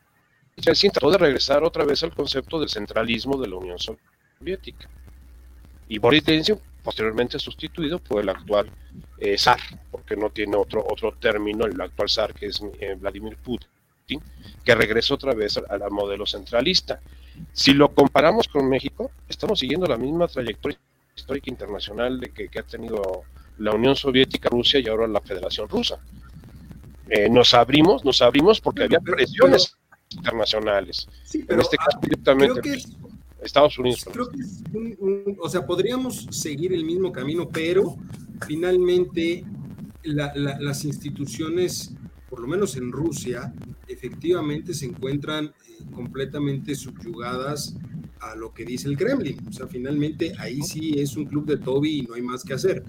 [0.57, 4.89] Yeltsin trató de regresar otra vez al concepto del centralismo de la Unión Soviética.
[5.89, 8.71] Y Boris Yeltsin, posteriormente sustituido por el actual
[9.19, 13.37] eh, zar, porque no tiene otro, otro término, el actual zar que es eh, Vladimir
[13.37, 14.21] Putin,
[14.65, 17.01] que regresó otra vez al, modelo centralista.
[17.53, 20.79] Si lo comparamos con México, estamos siguiendo la misma trayectoria
[21.17, 23.25] histórica internacional de que ha tenido
[23.59, 25.99] la Unión Soviética, Rusia y ahora la Federación Rusa.
[27.09, 29.77] Eh, nos abrimos, nos abrimos porque había presiones
[30.11, 31.07] internacionales.
[31.33, 32.83] en este caso, ah, directamente
[33.43, 34.05] Estados Unidos.
[34.11, 34.63] Creo que es
[35.39, 37.97] o sea, podríamos seguir el mismo camino, pero
[38.47, 39.45] finalmente
[40.03, 41.95] las instituciones,
[42.29, 43.53] por lo menos en Rusia,
[43.89, 47.77] efectivamente se encuentran eh, completamente subyugadas
[48.21, 49.39] a lo que dice el Kremlin.
[49.49, 52.55] O sea, finalmente ahí sí es un club de Toby y no hay más que
[52.55, 52.85] hacer.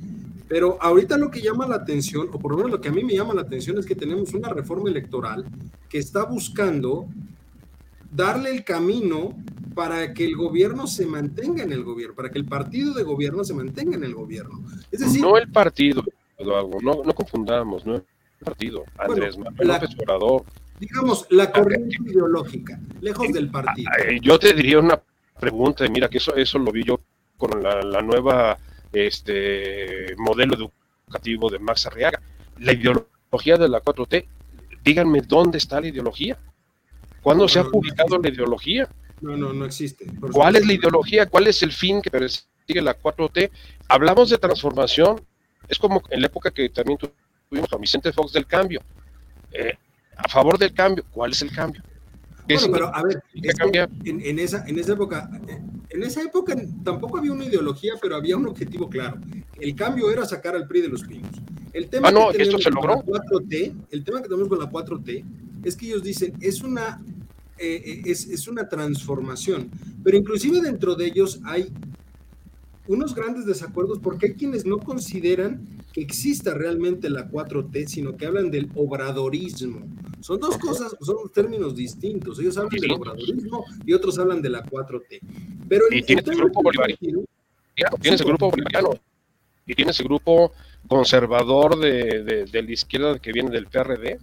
[0.47, 3.03] Pero ahorita lo que llama la atención, o por lo menos lo que a mí
[3.03, 5.45] me llama la atención, es que tenemos una reforma electoral
[5.89, 7.07] que está buscando
[8.11, 9.35] darle el camino
[9.73, 13.43] para que el gobierno se mantenga en el gobierno, para que el partido de gobierno
[13.43, 14.63] se mantenga en el gobierno.
[14.91, 16.03] Es decir, no el partido,
[16.39, 18.03] no, no confundamos, no el
[18.43, 18.85] partido.
[18.97, 20.43] Andrés Manuel López Obrador.
[20.79, 23.89] Digamos, la corriente ideológica, lejos del partido.
[24.21, 25.01] Yo te diría una
[25.39, 26.99] pregunta, mira que eso, eso lo vi yo
[27.37, 28.57] con la nueva
[28.95, 32.21] este modelo educativo de Max Arriaga.
[32.59, 34.25] La ideología de la 4T,
[34.83, 36.37] díganme dónde está la ideología.
[37.21, 38.87] ¿Cuándo se ha publicado la ideología?
[39.21, 40.05] No, no, no existe.
[40.31, 41.25] ¿Cuál es la ideología?
[41.25, 43.49] ¿Cuál es el fin que persigue la 4T?
[43.87, 45.25] Hablamos de transformación.
[45.67, 46.99] Es como en la época que también
[47.49, 48.81] tuvimos a Vicente Fox del cambio.
[49.51, 49.73] Eh,
[50.15, 51.03] a favor del cambio.
[51.11, 51.81] ¿Cuál es el cambio?
[52.47, 55.29] Bueno, pero a ver, en, esa, en esa época,
[55.95, 59.19] en esa época tampoco había una ideología, pero había un objetivo claro.
[59.59, 61.31] El cambio era sacar al PRI de los pinos.
[61.73, 63.03] El tema ah, no, que esto se logró.
[63.03, 65.23] 4T, el tema que tenemos con la 4T
[65.63, 67.01] es que ellos dicen es una
[67.57, 69.71] eh, eh, es, es, una transformación,
[70.03, 71.71] pero inclusive dentro de ellos hay
[72.87, 78.25] unos grandes desacuerdos porque hay quienes no consideran que exista realmente la 4T, sino que
[78.25, 79.85] hablan del obradorismo.
[80.19, 82.39] Son dos cosas, son términos distintos.
[82.39, 85.19] Ellos hablan del obradorismo y otros hablan de la 4T.
[85.67, 86.61] Pero y el grupo
[88.01, 88.99] tienes el grupo bolivariano
[89.65, 90.53] y tienes el grupo
[90.87, 94.19] conservador de, de, la izquierda que viene del PRD.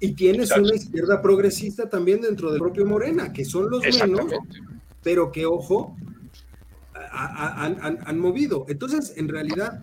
[0.00, 4.32] Y tienes una izquierda progresista también dentro del propio Morena, que son los menos,
[5.02, 5.96] pero que, ojo,
[7.12, 8.66] han, movido.
[8.68, 9.80] Entonces, en realidad,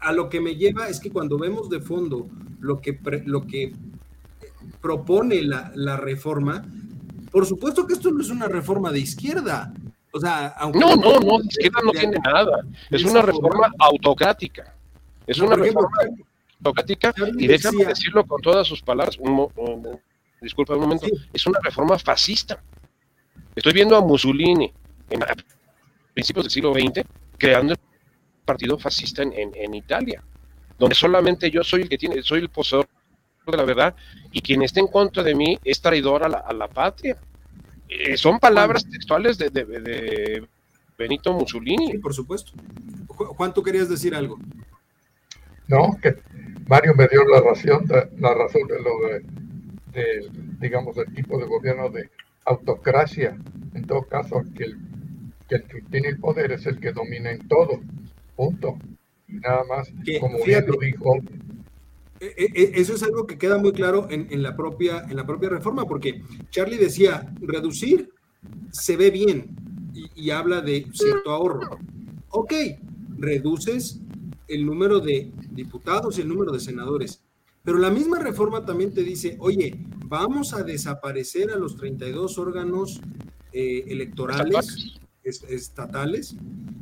[0.00, 2.28] a lo que me lleva es que cuando vemos de fondo
[2.60, 3.72] lo que, lo que
[4.80, 6.64] propone la, la reforma,
[7.30, 9.72] por supuesto que esto no es una reforma de izquierda.
[10.12, 12.64] O sea, aunque no, no, no, izquierda no tiene nada.
[12.90, 14.74] Es una reforma autocrática.
[15.26, 15.90] Es una reforma
[16.58, 19.18] autocrática y déjame decirlo con todas sus palabras.
[20.40, 21.06] disculpa un momento.
[21.32, 22.60] Es una reforma fascista.
[23.54, 24.72] Estoy viendo a Mussolini
[25.10, 25.20] en
[26.12, 27.06] principios del siglo XX
[27.38, 27.78] creando el
[28.44, 30.22] partido fascista en, en, Italia,
[30.78, 32.88] donde solamente yo soy el que tiene, soy el poseedor
[33.46, 33.94] de la verdad
[34.30, 37.16] y quien esté en contra de mí es traidor a la, a la patria.
[37.88, 40.46] Eh, son palabras textuales de, de,
[40.96, 41.92] Benito Mussolini.
[41.92, 42.52] Sí, por supuesto.
[43.08, 44.38] Juan, ¿tú querías decir algo?
[45.66, 46.16] No, que
[46.68, 47.86] Mario me dio la razón,
[48.18, 49.08] la razón de lo
[49.92, 52.10] de, digamos, el tipo de gobierno de
[52.44, 53.36] autocracia.
[53.74, 54.89] En todo caso, que el,
[55.50, 57.80] que el que tiene el poder es el que domina en todo.
[58.36, 58.78] Punto.
[59.28, 61.16] Y nada más, como bien lo dijo
[62.20, 65.26] e, e, e, eso es algo que queda muy claro en, la propia, en la
[65.26, 68.10] propia reforma, porque Charlie decía, reducir
[68.70, 69.56] se ve bien
[70.14, 71.78] y, habla de cierto ahorro.
[72.30, 72.52] Ok,
[73.18, 74.00] reduces
[74.48, 77.22] el número de diputados y el número de senadores,
[77.64, 83.00] pero la misma reforma también te dice, oye, vamos a desaparecer a los 32 órganos
[83.52, 86.36] eh, electorales estatales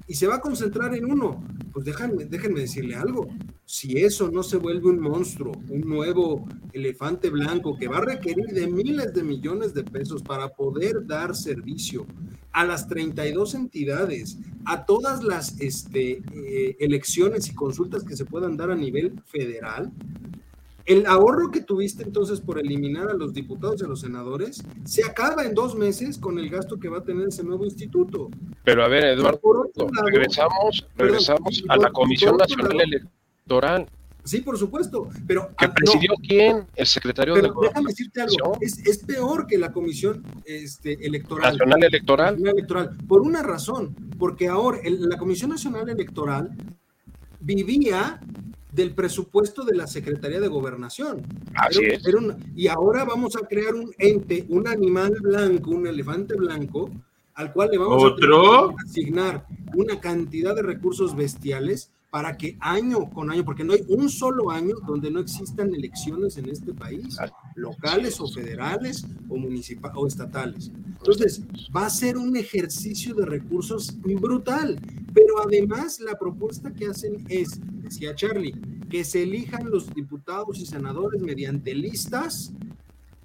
[0.06, 1.44] y se va a concentrar en uno.
[1.72, 3.28] Pues déjenme, déjenme decirle algo.
[3.64, 8.46] Si eso no se vuelve un monstruo, un nuevo elefante blanco que va a requerir
[8.46, 12.06] de miles de millones de pesos para poder dar servicio
[12.52, 18.56] a las 32 entidades, a todas las este, eh, elecciones y consultas que se puedan
[18.56, 19.92] dar a nivel federal,
[20.88, 25.04] el ahorro que tuviste entonces por eliminar a los diputados y a los senadores se
[25.04, 28.30] acaba en dos meses con el gasto que va a tener ese nuevo instituto.
[28.64, 29.70] Pero a ver, Eduardo,
[30.06, 33.86] regresamos, regresamos a la Comisión Nacional Electoral.
[34.24, 35.48] Sí, por supuesto, pero...
[35.58, 36.66] ¿Que ah, presidió quién?
[36.74, 41.52] El secretario pero de déjame decirte algo, es, es, peor que la Comisión este, Electoral.
[41.52, 42.32] Nacional Electoral.
[42.32, 46.50] Nacional Electoral, por una razón, porque ahora la Comisión Nacional Electoral
[47.40, 48.20] vivía
[48.78, 51.26] del presupuesto de la Secretaría de Gobernación.
[51.54, 52.00] Así es.
[52.54, 56.88] y ahora vamos a crear un ente, un animal blanco, un elefante blanco,
[57.34, 63.30] al cual le vamos a asignar una cantidad de recursos bestiales para que año con
[63.30, 67.18] año, porque no hay un solo año donde no existan elecciones en este país,
[67.54, 70.70] locales o federales o municipales o estatales.
[70.86, 71.42] Entonces,
[71.74, 74.80] va a ser un ejercicio de recursos brutal,
[75.12, 78.54] pero además la propuesta que hacen es, decía Charlie,
[78.88, 82.52] que se elijan los diputados y senadores mediante listas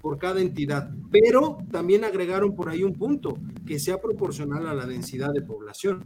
[0.04, 4.84] por cada entidad, pero también agregaron por ahí un punto, que sea proporcional a la
[4.84, 6.04] densidad de población.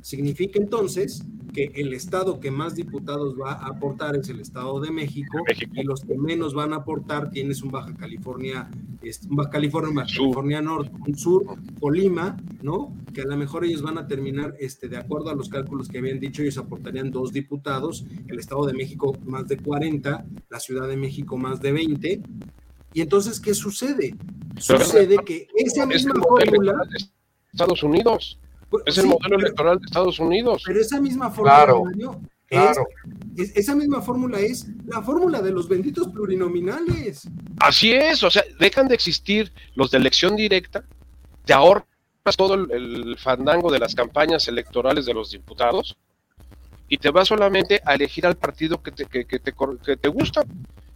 [0.00, 4.90] Significa entonces que el estado que más diputados va a aportar es el Estado de
[4.90, 5.36] México,
[5.74, 8.70] y los que menos van a aportar tienes un Baja California,
[9.28, 11.44] un Baja California, California Norte, un Sur,
[11.78, 12.96] Colima, ¿no?
[13.12, 15.98] Que a lo mejor ellos van a terminar, este, de acuerdo a los cálculos que
[15.98, 20.88] habían dicho, ellos aportarían dos diputados, el Estado de México más de 40, la Ciudad
[20.88, 22.22] de México más de 20,
[22.94, 24.14] y entonces, ¿qué sucede?
[24.56, 26.74] sucede que esa misma fórmula...
[27.52, 28.38] Estados Unidos.
[28.70, 30.62] Pues, es el modelo electoral de Estados Unidos.
[30.64, 37.28] Pero esa misma fórmula, Es, esa misma fórmula es la fórmula de los benditos plurinominales.
[37.58, 40.84] Así es, o sea, dejan de existir los de elección directa,
[41.44, 41.84] te ahorras
[42.36, 45.96] todo el, fandango de las campañas electorales de los diputados
[46.88, 49.52] y te vas solamente a elegir al partido que te, que, te,
[49.84, 50.44] que te gusta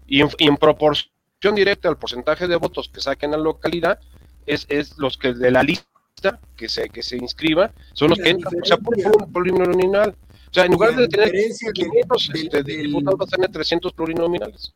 [0.07, 4.01] y en, y en proporción directa al porcentaje de votos que saquen a la localidad
[4.47, 8.31] es, es los que de la lista que se, que se inscriba son los que
[8.31, 8.97] entran, o sea, por
[9.33, 10.17] plurinominal.
[10.51, 14.75] O sea, en lugar de tener 500 este, diputados, va a tener 300 plurinominales.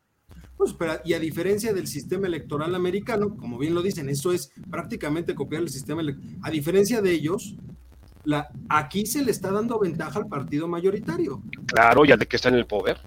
[0.57, 4.53] Pues, pero, y a diferencia del sistema electoral americano, como bien lo dicen, eso es
[4.71, 6.37] prácticamente copiar el sistema electoral.
[6.43, 7.57] A diferencia de ellos,
[8.25, 11.43] la, aquí se le está dando ventaja al partido mayoritario.
[11.67, 13.01] Claro, ya de que está en el poder.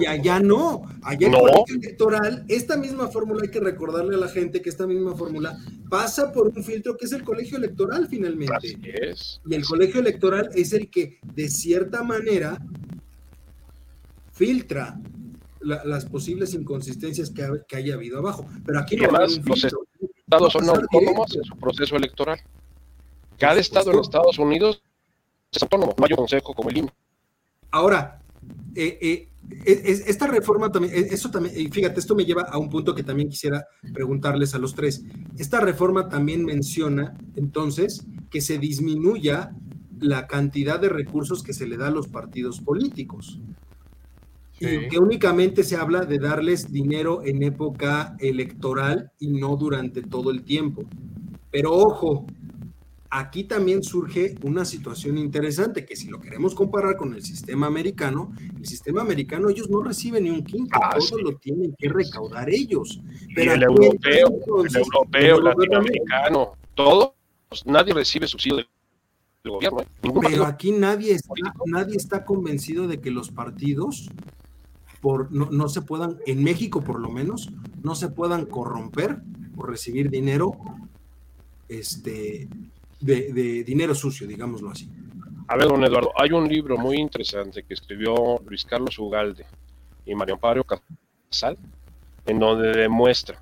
[0.00, 4.18] Y allá no, allá en el colegio electoral, esta misma fórmula hay que recordarle a
[4.18, 5.58] la gente que esta misma fórmula
[5.90, 8.78] pasa por un filtro que es el colegio electoral finalmente.
[9.46, 12.58] Y el colegio electoral es el que de cierta manera
[14.32, 14.98] filtra
[15.60, 18.46] las posibles inconsistencias que, que, haya habido abajo.
[18.64, 22.40] Pero aquí no los estados son autónomos en su proceso electoral.
[23.38, 24.82] Cada estado en Estados Unidos
[25.52, 26.92] es autónomo, no hay un consejo como el INE.
[27.70, 28.20] Ahora,
[28.74, 29.28] eh, eh,
[29.64, 33.28] esta reforma también, eso también, y fíjate, esto me lleva a un punto que también
[33.28, 35.04] quisiera preguntarles a los tres.
[35.38, 39.52] Esta reforma también menciona entonces que se disminuya
[40.00, 43.40] la cantidad de recursos que se le da a los partidos políticos.
[44.60, 50.32] Y que únicamente se habla de darles dinero en época electoral y no durante todo
[50.32, 50.82] el tiempo.
[51.52, 52.26] Pero ojo,
[53.10, 58.32] aquí también surge una situación interesante, que si lo queremos comparar con el sistema americano,
[58.56, 62.50] el sistema americano ellos no reciben ni un quinto, ah, todo lo tienen que recaudar
[62.50, 63.00] ellos.
[63.34, 64.28] Pero el europeo,
[64.64, 67.14] el europeo, el latinoamericano, todo,
[67.48, 68.66] pues, nadie recibe subsidio del
[69.44, 69.80] gobierno.
[69.80, 69.86] ¿eh?
[70.28, 71.34] Pero aquí nadie está,
[71.66, 74.10] nadie está convencido de que los partidos
[75.00, 77.50] por, no, se puedan, en México por lo menos,
[77.82, 79.22] no se puedan corromper
[79.54, 80.52] por recibir dinero,
[81.68, 82.48] este,
[83.00, 84.88] de, dinero sucio, digámoslo así.
[85.46, 89.46] A ver, don Eduardo, hay un libro muy interesante que escribió Luis Carlos Ugalde
[90.04, 91.56] y Mario Amparo Casal,
[92.26, 93.40] en donde demuestra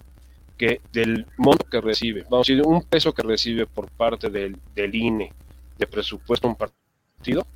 [0.57, 4.57] que del monto que recibe, vamos a decir, un peso que recibe por parte del,
[4.75, 5.33] del INE
[5.77, 7.47] de presupuesto a un partido,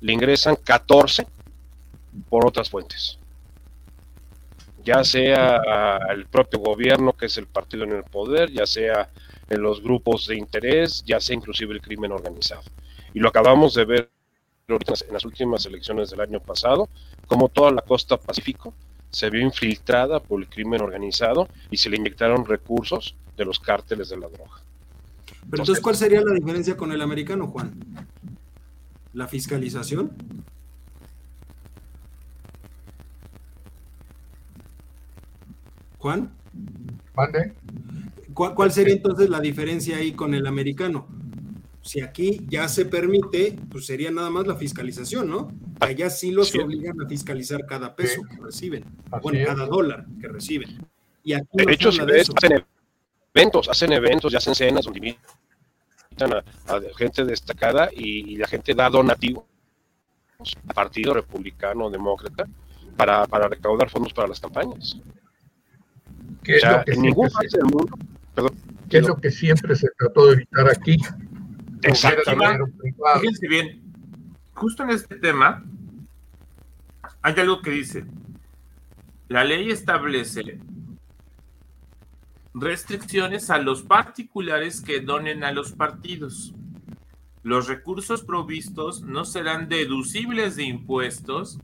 [0.00, 1.26] le ingresan 14
[2.30, 3.18] por otras fuentes
[4.86, 9.10] ya sea el propio gobierno, que es el partido en el poder, ya sea
[9.48, 12.62] en los grupos de interés, ya sea inclusive el crimen organizado.
[13.14, 14.10] Y lo acabamos de ver
[14.68, 14.78] en
[15.12, 16.88] las últimas elecciones del año pasado,
[17.26, 18.74] como toda la costa pacífico
[19.10, 24.08] se vio infiltrada por el crimen organizado y se le inyectaron recursos de los cárteles
[24.08, 24.62] de la droga.
[25.50, 27.72] Pero entonces, ¿cuál sería la diferencia con el americano, Juan?
[29.12, 30.10] ¿La fiscalización?
[35.98, 36.32] Juan.
[38.36, 41.08] ¿Cuál, sería entonces la diferencia ahí con el americano?
[41.80, 45.50] Si aquí ya se permite, pues sería nada más la fiscalización, ¿no?
[45.80, 48.84] Allá sí los obligan a fiscalizar cada peso que reciben,
[49.22, 50.86] bueno, cada dólar que reciben.
[51.24, 52.62] Y aquí de hecho, hacen
[53.34, 58.90] eventos, hacen eventos y hacen cenas donde invitan a, gente destacada y, la gente da
[58.90, 59.44] donativos
[60.38, 62.46] al Partido Republicano Demócrata
[62.98, 65.00] para, para recaudar fondos para las campañas.
[66.44, 67.96] Que en ningún país del mundo,
[68.88, 70.96] ¿Qué es lo que siempre se trató de evitar aquí?
[73.20, 73.82] Fíjense bien,
[74.54, 75.64] justo en este tema
[77.22, 78.04] hay algo que dice,
[79.28, 80.60] la ley establece
[82.54, 86.54] restricciones a los particulares que donen a los partidos.
[87.42, 91.58] Los recursos provistos no serán deducibles de impuestos.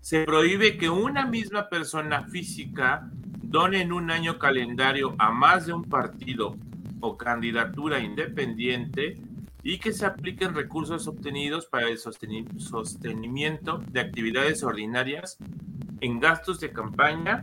[0.00, 3.10] Se prohíbe que una misma persona física
[3.48, 6.56] donen un año calendario a más de un partido
[7.00, 9.16] o candidatura independiente
[9.62, 15.38] y que se apliquen recursos obtenidos para el sostenimiento de actividades ordinarias
[16.00, 17.42] en gastos de campaña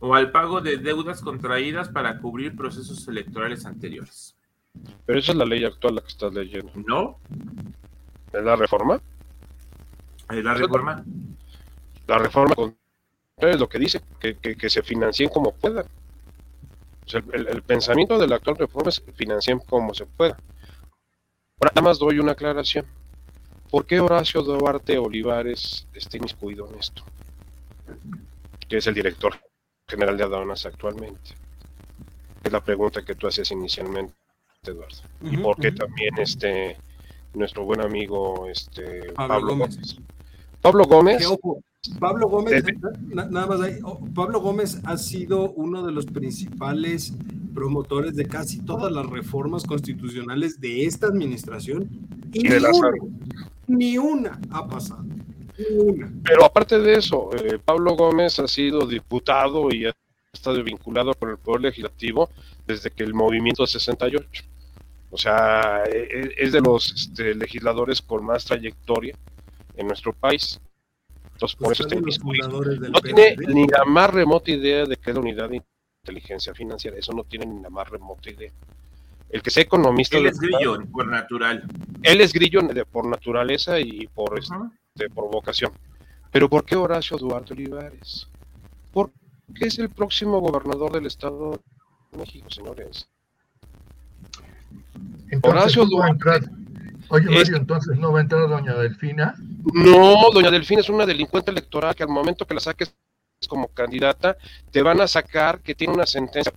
[0.00, 4.36] o al pago de deudas contraídas para cubrir procesos electorales anteriores.
[5.06, 6.70] Pero esa es la ley actual la que estás leyendo.
[6.86, 7.18] ¿No?
[8.32, 9.00] ¿Es la reforma?
[10.30, 11.04] ¿Es la reforma?
[12.06, 12.76] La reforma con
[13.36, 15.84] es lo que dice, que, se financien como puedan.
[17.32, 20.38] el, pensamiento de la actual reforma es que financien como se pueda.
[21.60, 22.86] Ahora, nada más doy una aclaración.
[23.70, 27.02] ¿Por qué Horacio Duarte Olivares está inmiscuido en esto?
[28.68, 29.34] Que es el director
[29.86, 31.34] general de aduanas actualmente.
[32.42, 34.14] Es la pregunta que tú hacías inicialmente,
[34.62, 34.96] Eduardo.
[35.20, 36.78] ¿Y por qué también este
[37.34, 39.98] nuestro buen amigo este Pablo, Gómez?
[40.62, 41.28] Pablo Gómez.
[41.98, 42.64] Pablo Gómez,
[43.12, 47.14] nada más oh, Pablo Gómez ha sido uno de los principales
[47.54, 51.88] promotores de casi todas las reformas constitucionales de esta administración
[52.32, 52.90] y, ni, una,
[53.66, 55.04] ni, una, ha pasado.
[56.22, 59.94] Pero aparte de eso, eh, Pablo Gómez ha sido diputado y ha
[60.32, 62.28] estado vinculado con el Poder Legislativo
[62.66, 64.44] desde que el movimiento 68.
[65.10, 69.16] O sea, e, e, es de los este, legisladores con más trayectoria
[69.76, 70.60] en nuestro país.
[71.36, 75.50] Entonces, por eso No tiene ni la más remota idea de qué es la unidad
[75.50, 75.62] de
[76.02, 76.96] inteligencia financiera.
[76.96, 78.50] Eso no tiene ni la más remota idea.
[79.28, 80.16] El que sea economista.
[80.16, 81.64] Él es grillo por natural.
[82.02, 82.60] Él es grillo
[82.90, 85.72] por naturaleza y por, este, por vocación.
[86.32, 88.28] Pero ¿por qué Horacio Duarte Olivares?
[88.92, 89.12] Porque
[89.60, 91.60] es el próximo gobernador del Estado
[92.12, 93.10] de México, señores.
[95.42, 96.48] Horacio Duarte.
[97.08, 99.34] Oye, Mario, entonces no va a entrar doña Delfina.
[99.74, 102.94] No, doña Delfina es una delincuente electoral que al momento que la saques
[103.48, 104.36] como candidata,
[104.70, 106.52] te van a sacar que tiene una sentencia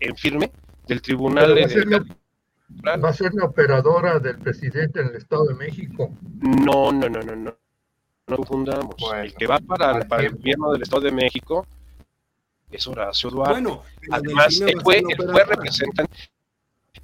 [0.00, 0.50] en firme
[0.86, 1.54] del tribunal.
[1.56, 6.10] ¿Va a ser la operadora del presidente en el Estado de México?
[6.40, 7.56] No, no, no, no, no.
[8.26, 8.94] No confundamos.
[9.22, 11.66] el que va para, para el gobierno del Estado de México
[12.70, 13.52] es Horacio Duarte.
[13.54, 16.14] Bueno, Además, él fue, él fue representante,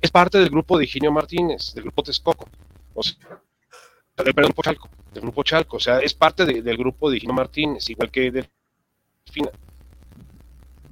[0.01, 2.49] es parte del grupo de Higinio Martínez, del grupo Texcoco.
[2.95, 3.17] O sea,
[4.17, 7.89] del grupo Chalco, del grupo Chalco, o sea, es parte del grupo de Higinio Martínez,
[7.91, 8.49] igual que de
[9.31, 9.51] Fina.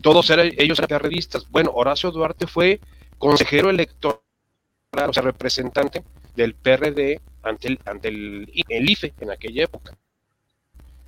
[0.01, 1.49] Todos eran, ellos eran carreristas.
[1.51, 2.81] Bueno, Horacio Duarte fue
[3.19, 4.21] consejero electoral,
[5.09, 6.03] o sea, representante
[6.35, 9.97] del PRD ante el, ante el, el IFE en aquella época,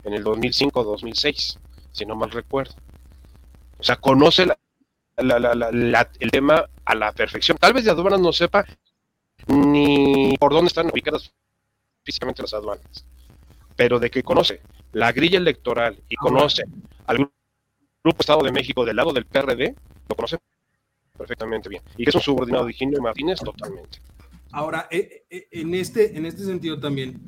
[0.05, 1.59] en el 2005-2006,
[1.91, 2.75] si no mal recuerdo.
[3.79, 4.47] O sea, conoce
[5.17, 7.57] el tema a la perfección.
[7.59, 8.65] Tal vez de aduanas no sepa
[9.47, 11.33] ni por dónde están ubicadas
[12.03, 13.05] físicamente las aduanas,
[13.77, 14.61] pero de que conoce
[14.93, 16.65] la grilla electoral y conoce
[17.07, 17.31] al
[18.03, 19.75] Grupo Estado de México del lado del PRD,
[20.09, 20.39] lo conoce
[21.17, 21.83] perfectamente bien.
[21.97, 23.99] Y que es un subordinado de Higinio Martínez totalmente.
[24.53, 27.21] Ahora, eh, eh, en este, en este sentido también,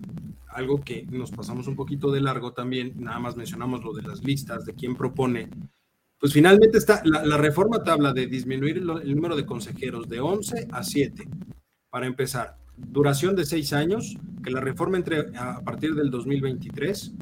[0.49, 4.23] algo que nos pasamos un poquito de largo también, nada más mencionamos lo de las
[4.23, 5.49] listas, de quién propone
[6.19, 10.83] pues finalmente está, la, reforma tabla de disminuir el, número de consejeros de 11 a
[10.83, 11.29] 7,
[11.91, 12.57] para empezar.
[12.77, 17.13] Duración de 6 años, que la reforma entre a partir del 2023,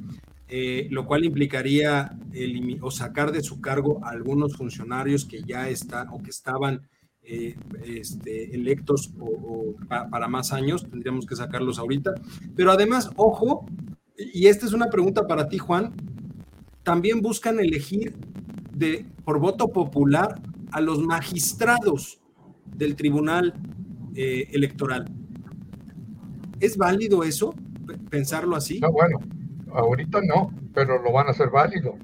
[0.49, 2.17] eh, lo cual implicaría
[2.81, 6.83] o sacar de su cargo a algunos funcionarios que ya están o que estaban
[7.23, 12.15] eh, este, electos o, para más años, tendríamos que sacarlos ahorita.
[12.55, 13.67] Pero además, ojo,
[14.17, 15.93] y esta es una pregunta para ti, Juan,
[16.83, 18.15] también buscan elegir
[18.75, 20.41] de, por voto popular
[20.73, 22.21] a los magistrados
[22.67, 23.55] del Tribunal
[24.15, 25.11] eh, Electoral.
[26.61, 27.55] ¿Es válido eso?
[28.11, 28.81] ¿Pensarlo así?
[28.81, 29.19] No, bueno,
[29.73, 31.95] ahorita no, pero lo van a hacer válido.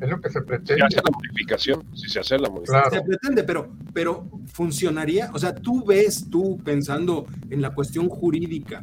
[0.00, 0.74] Es lo que se pretende.
[0.74, 2.92] Si se hace la modificación, si se hace la modificación.
[2.92, 8.80] Se pretende, pero, pero funcionaría, o sea, tú ves, tú pensando en la cuestión jurídica,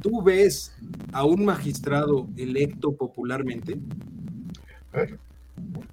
[0.00, 0.74] tú ves
[1.12, 3.78] a un magistrado electo popularmente.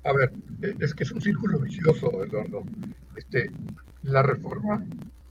[0.03, 0.31] A ver,
[0.61, 2.63] e, es que es un círculo vicioso, Eduardo.
[3.15, 3.51] Este,
[4.03, 4.85] la reforma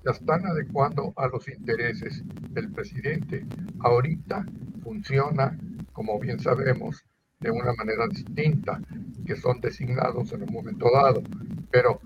[0.05, 3.45] la están adecuando a los intereses del presidente.
[3.81, 4.45] Ahorita
[4.83, 5.59] funciona,
[5.93, 7.05] como bien sabemos,
[7.41, 8.81] de una manera distinta,
[9.27, 11.23] que son designados en un momento dado.
[11.71, 12.01] Pero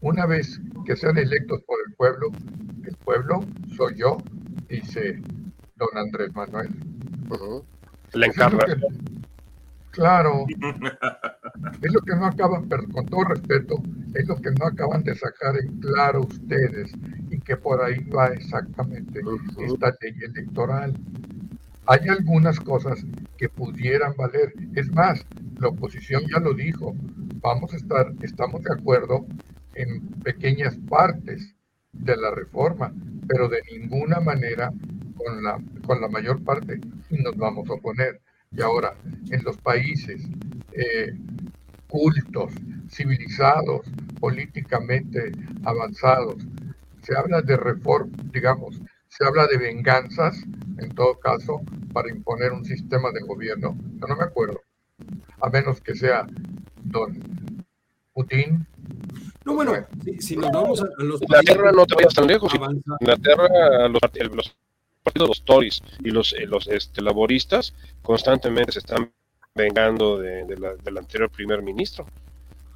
[0.00, 2.30] una vez que sean electos por el pueblo,
[2.84, 3.44] el pueblo
[3.76, 4.18] soy yo,
[4.68, 5.20] dice
[5.76, 6.70] don Andrés Manuel.
[8.12, 8.66] Le encarga.
[9.90, 10.46] Claro.
[11.82, 13.82] Es lo que no acaban, pero con todo respeto,
[14.14, 16.92] es lo que no acaban de sacar en claro ustedes
[17.30, 19.20] y que por ahí va exactamente
[19.58, 20.94] esta ley electoral.
[21.86, 23.04] Hay algunas cosas
[23.36, 24.52] que pudieran valer.
[24.74, 25.24] Es más,
[25.60, 26.94] la oposición ya lo dijo.
[27.40, 29.26] Vamos a estar, estamos de acuerdo
[29.74, 31.54] en pequeñas partes
[31.92, 32.92] de la reforma,
[33.28, 34.72] pero de ninguna manera
[35.16, 36.80] con la, con la mayor parte
[37.10, 38.20] nos vamos a oponer.
[38.50, 38.94] Y ahora,
[39.30, 40.22] en los países
[40.72, 41.12] eh,
[41.94, 42.52] cultos,
[42.90, 43.86] civilizados,
[44.18, 45.30] políticamente
[45.64, 46.34] avanzados,
[47.02, 50.42] se habla de reforma, digamos, se habla de venganzas,
[50.78, 51.60] en todo caso,
[51.92, 53.78] para imponer un sistema de gobierno.
[54.00, 54.60] Yo no me acuerdo,
[55.40, 56.26] a menos que sea
[56.82, 57.16] don
[58.12, 58.66] Putin.
[59.44, 59.74] No, bueno,
[60.18, 62.52] si, nos vamos a, los Inglaterra no te vayas tan lejos.
[63.00, 64.02] Inglaterra, los,
[64.34, 64.56] los
[65.04, 67.72] partidos, los Tories y los, eh, los este, laboristas
[68.02, 69.12] constantemente se están
[69.56, 72.04] vengando de, del anterior primer ministro.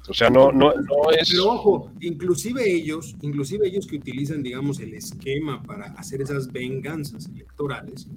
[0.07, 1.29] O sea, no, no, no es.
[1.29, 7.27] Pero ojo, inclusive ellos, inclusive ellos que utilizan, digamos, el esquema para hacer esas venganzas
[7.27, 8.07] electorales,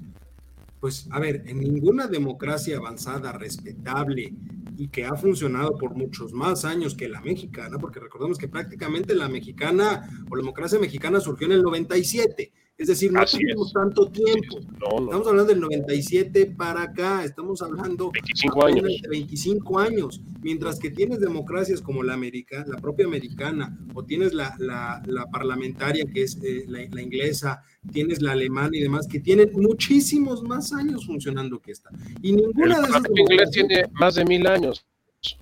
[0.78, 4.32] pues, a ver, en ninguna democracia avanzada, respetable
[4.78, 9.16] y que ha funcionado por muchos más años que la mexicana, porque recordemos que prácticamente
[9.16, 12.52] la mexicana o la democracia mexicana surgió en el 97
[12.82, 14.58] es decir, no tenemos tanto tiempo.
[14.58, 18.82] Estamos hablando del 97 para acá, estamos hablando 25 años.
[19.02, 24.34] de 25 años, mientras que tienes democracias como la, América, la propia americana, o tienes
[24.34, 27.62] la, la, parlamentaria, que es eh, la, inglesa,
[27.92, 31.90] tienes la alemana y demás, que tienen muchísimos más años funcionando que esta.
[32.20, 33.02] Y ninguna el de esas...
[33.14, 34.84] inglés tiene más de mil años.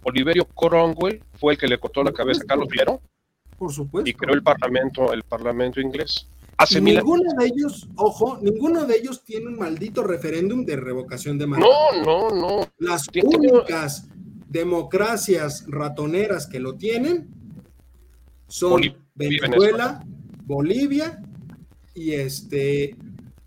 [0.02, 3.00] Oliverio Cromwell fue el que le cortó la cabeza a Carlos Viero.
[3.56, 4.10] Por supuesto.
[4.10, 6.28] Y creó el parlamento, el parlamento inglés
[6.80, 11.72] ninguno de ellos, ojo, ninguno de ellos tiene un maldito referéndum de revocación de mandato.
[12.04, 12.68] No, no, no.
[12.78, 14.08] Las únicas
[14.48, 17.28] democracias ratoneras que lo tienen
[18.48, 18.82] son
[19.14, 20.04] Venezuela,
[20.44, 21.22] Bolivia
[21.94, 22.96] y este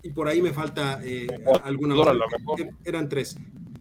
[0.04, 1.28] y por ahí me falta eh,
[1.64, 2.14] alguna otra.
[2.84, 3.38] Eran tres.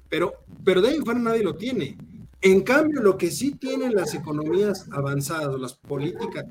[0.08, 1.96] Pero, pero de ahí fuera nadie lo tiene.
[2.44, 6.44] En cambio, lo que sí tienen las economías avanzadas, las políticas,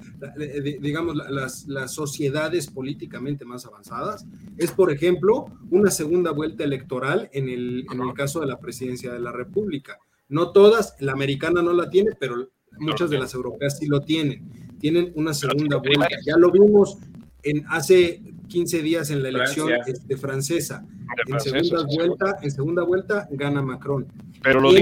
[0.80, 4.26] digamos, las, las sociedades políticamente más avanzadas,
[4.58, 9.12] es, por ejemplo, una segunda vuelta electoral en el, en el caso de la presidencia
[9.12, 10.00] de la República.
[10.30, 14.78] No todas, la americana no la tiene, pero muchas de las europeas sí lo tienen.
[14.80, 16.08] Tienen una segunda vuelta.
[16.26, 17.00] Ya lo vimos
[17.44, 20.86] en hace 15 días en la elección este, francesa.
[21.28, 24.08] En segunda, vuelta, en segunda vuelta gana Macron.
[24.42, 24.74] Pero los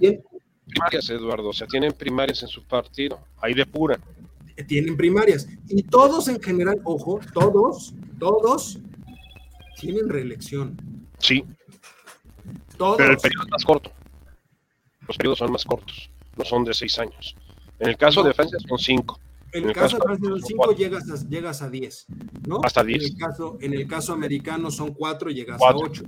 [0.00, 0.24] tienen
[0.76, 4.00] primarias, Eduardo, o sea, tienen primarias en su partido, ahí depuran.
[4.66, 5.46] Tienen primarias.
[5.68, 8.78] Y todos en general, ojo, todos, todos
[9.78, 10.76] tienen reelección.
[11.18, 11.44] Sí.
[12.76, 12.96] Todos.
[12.96, 13.92] Pero el periodo es más corto.
[15.06, 17.36] Los periodos son más cortos, no son de seis años.
[17.78, 19.20] En el caso de Francia son cinco.
[19.56, 22.06] En el, caso, de Francia son cinco, llegas a, llegas a diez,
[22.46, 22.60] ¿no?
[22.62, 23.02] Hasta diez.
[23.02, 26.04] En el caso, en el caso americano son cuatro, llegas a ocho.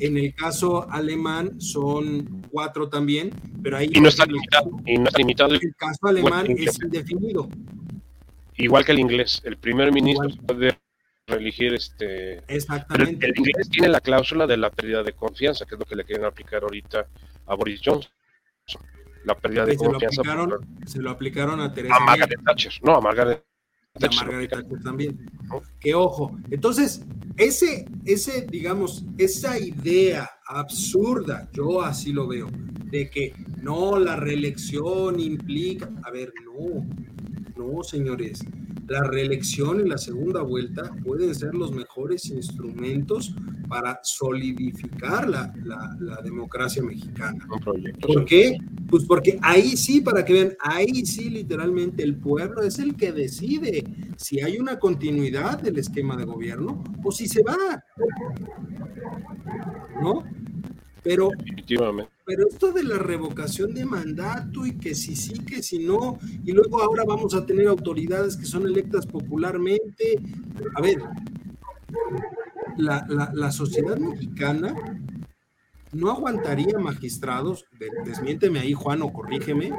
[0.00, 3.30] En el caso alemán son cuatro también,
[3.62, 3.90] pero ahí...
[3.92, 4.70] Y no está limitado.
[4.86, 5.54] Y no está limitado.
[5.54, 7.48] El caso alemán es indefinido.
[8.56, 9.42] Igual que el inglés.
[9.44, 10.78] El primer ministro puede
[11.26, 12.42] reelegir este...
[12.46, 13.26] Exactamente.
[13.26, 16.04] el inglés tiene la cláusula de la pérdida de confianza, que es lo que le
[16.04, 17.06] quieren aplicar ahorita
[17.46, 18.10] a Boris Johnson
[19.24, 20.22] la pérdida de confianza.
[20.86, 21.96] se lo aplicaron a Teresa.
[21.96, 23.44] A Margaret Thatcher, no, a Margaret
[23.98, 24.22] Thatcher.
[24.22, 25.30] A Margaret Thatcher también.
[25.80, 26.36] Que ojo.
[26.50, 27.04] Entonces,
[27.36, 32.48] ese, ese, digamos, esa idea absurda, yo así lo veo,
[32.84, 35.90] de que no, la reelección implica.
[36.04, 36.86] A ver, no,
[37.56, 38.40] no, señores
[38.88, 43.34] la reelección y la segunda vuelta pueden ser los mejores instrumentos
[43.68, 47.46] para solidificar la, la, democracia mexicana.
[48.00, 48.58] ¿Por qué?
[48.88, 53.12] Pues porque ahí sí, para que vean, ahí sí literalmente el pueblo es el que
[53.12, 53.84] decide
[54.16, 57.82] si hay una continuidad del esquema de gobierno o si se va.
[60.02, 60.22] ¿No?
[61.02, 61.30] Pero,
[62.24, 66.52] pero esto de la revocación de mandato y que si sí, que si no, y
[66.52, 70.18] luego ahora vamos a tener autoridades que son electas popularmente.
[70.74, 71.02] A ver,
[72.76, 74.74] la, la, sociedad mexicana
[75.92, 77.66] no aguantaría magistrados,
[78.04, 79.72] desmiénteme ahí Juan o corrígeme,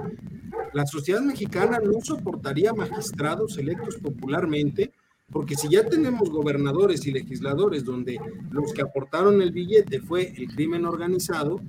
[0.74, 4.92] la sociedad mexicana no soportaría magistrados electos popularmente
[5.32, 8.20] porque si ya tenemos gobernadores y legisladores donde
[8.52, 11.62] los que aportaron el billete fue el crimen organizado,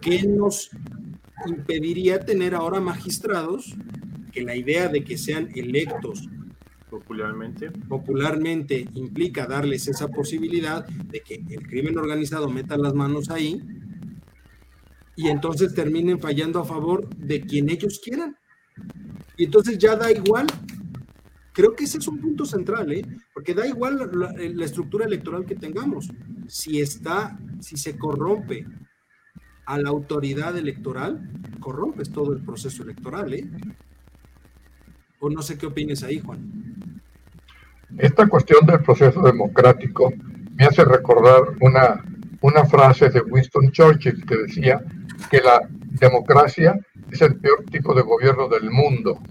[0.00, 0.70] ¿qué nos
[1.46, 3.74] impediría tener ahora magistrados
[4.32, 6.28] que la idea de que sean electos
[6.90, 13.62] popularmente popularmente implica darles esa posibilidad de que el crimen organizado meta las manos ahí
[15.16, 18.36] y entonces terminen fallando a favor de quien ellos quieran.
[19.36, 20.46] Y entonces ya da igual
[21.52, 23.04] Creo que ese es un punto central, ¿eh?
[23.34, 26.08] porque da igual la, estructura electoral que tengamos.
[26.48, 28.66] Si está, si se corrompe
[29.72, 31.18] a la autoridad electoral,
[31.58, 33.48] corrompes todo el proceso electoral, ¿eh?
[35.18, 37.00] O no sé qué opines ahí, Juan.
[37.96, 40.12] Esta cuestión del proceso democrático
[40.56, 42.04] me hace recordar una,
[42.42, 44.84] una frase de Winston Churchill que decía
[45.30, 45.66] que la
[45.98, 46.78] democracia
[47.10, 49.22] es el peor tipo de gobierno del mundo.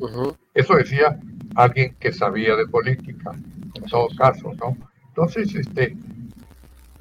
[0.56, 1.20] Eso decía
[1.54, 3.32] alguien que sabía de política,
[3.76, 4.76] en todo caso, ¿no?
[5.10, 5.96] Entonces, este,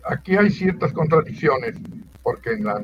[0.05, 1.76] aquí hay ciertas contradicciones,
[2.23, 2.83] porque en la,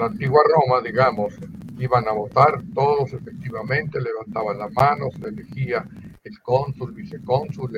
[0.00, 1.34] antigua Roma, digamos,
[1.78, 5.84] iban a votar todos efectivamente, levantaban las manos, se elegía
[6.22, 7.72] el cónsul, vicecónsul,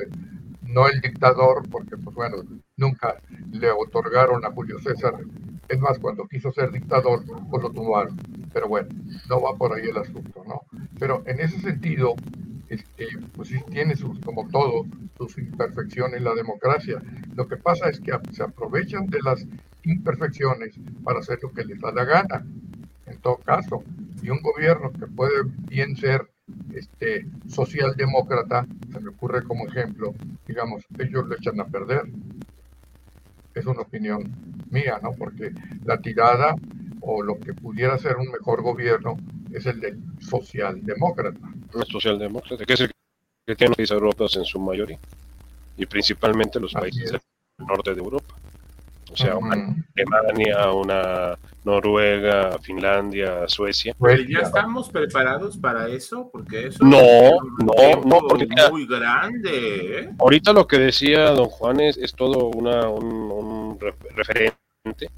[0.63, 2.37] no el dictador, porque pues bueno,
[2.75, 3.15] nunca
[3.51, 5.15] le otorgaron a Julio César.
[5.69, 8.15] Es más, cuando quiso ser dictador, pues lo tumbaron.
[8.53, 8.87] Pero bueno,
[9.29, 10.61] no va por ahí el asunto, ¿no?
[10.99, 12.15] Pero en ese sentido,
[12.69, 14.85] este, pues sí tiene sus, como todo,
[15.17, 17.01] sus imperfecciones la democracia.
[17.35, 19.45] Lo que pasa es que se aprovechan de las
[19.83, 22.45] imperfecciones para hacer lo que les da la gana,
[23.05, 23.83] en todo caso.
[24.21, 26.27] Y un gobierno que puede bien ser
[26.73, 30.13] este, socialdemócrata, se me ocurre como ejemplo,
[30.47, 32.03] digamos, ellos lo echan a perder.
[33.53, 34.31] Es una opinión
[34.69, 35.13] mía, ¿no?
[35.13, 35.51] Porque
[35.83, 36.55] la tirada
[37.01, 39.17] o lo que pudiera ser un mejor gobierno
[39.51, 41.39] es el del socialdemócrata.
[41.73, 42.91] El socialdemócrata, que es el
[43.45, 44.99] que tiene los países europeos en su mayoría,
[45.77, 47.21] y principalmente los países del
[47.67, 48.35] norte de Europa.
[49.17, 53.95] O sea, una Alemania, una Noruega, Finlandia, Suecia.
[54.29, 56.29] ¿Ya estamos preparados para eso?
[56.31, 56.99] Porque eso no,
[57.57, 60.01] no, no, porque muy grande.
[60.01, 60.09] ¿eh?
[60.19, 63.79] Ahorita lo que decía don Juan es, es todo una, un
[64.15, 65.09] referente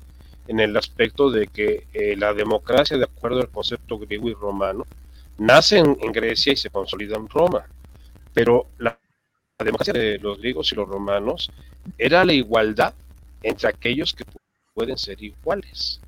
[0.48, 4.86] en el aspecto de que eh, la democracia, de acuerdo al concepto griego y romano,
[5.38, 7.66] nace en, Grecia y se consolida en Roma.
[8.34, 8.98] Pero la,
[9.64, 11.52] democracia de los griegos y los romanos
[11.98, 12.94] era la igualdad
[13.44, 14.26] entre aquellos que
[14.74, 16.02] pueden ser iguales.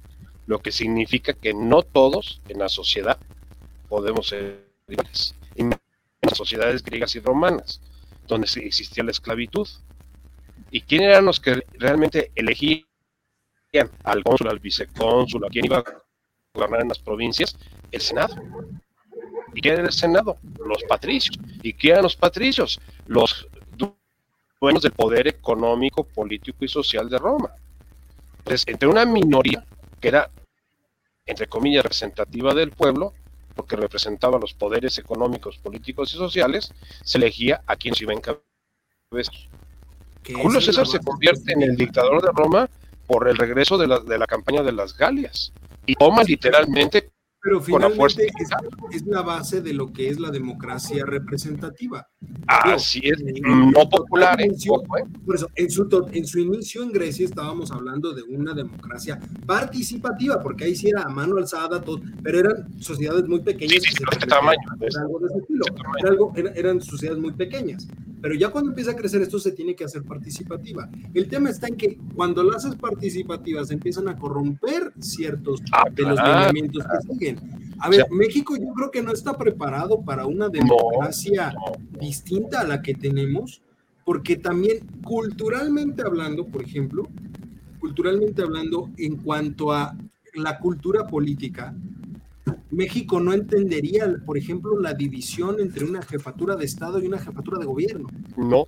[0.48, 3.18] lo que significa que no todos en la sociedad
[3.88, 5.36] podemos ser iguales.
[5.56, 5.70] En
[6.22, 7.80] las sociedades griegas y romanas,
[8.28, 9.68] donde existía la esclavitud.
[10.72, 12.86] ¿Y quién eran los que realmente elegían
[14.04, 15.84] al cónsul, al vicecónsul, a quién iba a
[16.54, 17.58] gobernar en las provincias?
[17.92, 18.36] El Senado.
[19.54, 20.38] ¿Y quién era el Senado?
[20.66, 21.38] Los patricios.
[21.62, 22.80] ¿Y quién eran los patricios?
[23.08, 23.48] Los
[24.62, 27.50] dueños del poder económico, político y social de Roma.
[28.38, 29.66] Entonces, entre una minoría
[30.00, 30.30] que era,
[31.26, 33.14] entre comillas, representativa del pueblo,
[33.56, 36.72] porque representaba los poderes económicos, políticos y sociales,
[37.04, 39.36] se elegía a quien se iba a encabezar.
[40.32, 42.70] Julio César se convierte en el dictador de Roma
[43.08, 45.52] por el regreso de la, de la campaña de las Galias
[45.88, 47.10] y toma literalmente
[47.42, 48.28] pero finalmente
[48.92, 52.08] es, la base de lo que es la democracia representativa.
[52.48, 54.40] Así es, eh, no popular.
[54.40, 54.52] ¿eh?
[55.26, 60.40] por eso, en su, en su inicio en Grecia estábamos hablando de una democracia participativa,
[60.42, 63.82] porque ahí sí era a mano alzada, todo, pero eran sociedades muy pequeñas.
[63.84, 64.60] Sí, sí, tamaño.
[66.04, 67.88] algo eran sociedades muy pequeñas.
[68.22, 70.88] Pero ya cuando empieza a crecer esto se tiene que hacer participativa.
[71.14, 76.04] El tema está en que cuando las haces participativas empiezan a corromper ciertos ah, de
[76.04, 77.31] los movimientos que siguen.
[77.80, 81.54] A ver, México yo creo que no está preparado para una democracia
[82.00, 83.62] distinta a la que tenemos,
[84.06, 87.08] porque también culturalmente hablando, por ejemplo,
[87.80, 89.98] culturalmente hablando, en cuanto a
[90.36, 91.76] la cultura política,
[92.70, 97.60] México no entendería, por ejemplo, la división entre una jefatura de Estado y una jefatura
[97.60, 98.08] de gobierno.
[98.38, 98.68] No.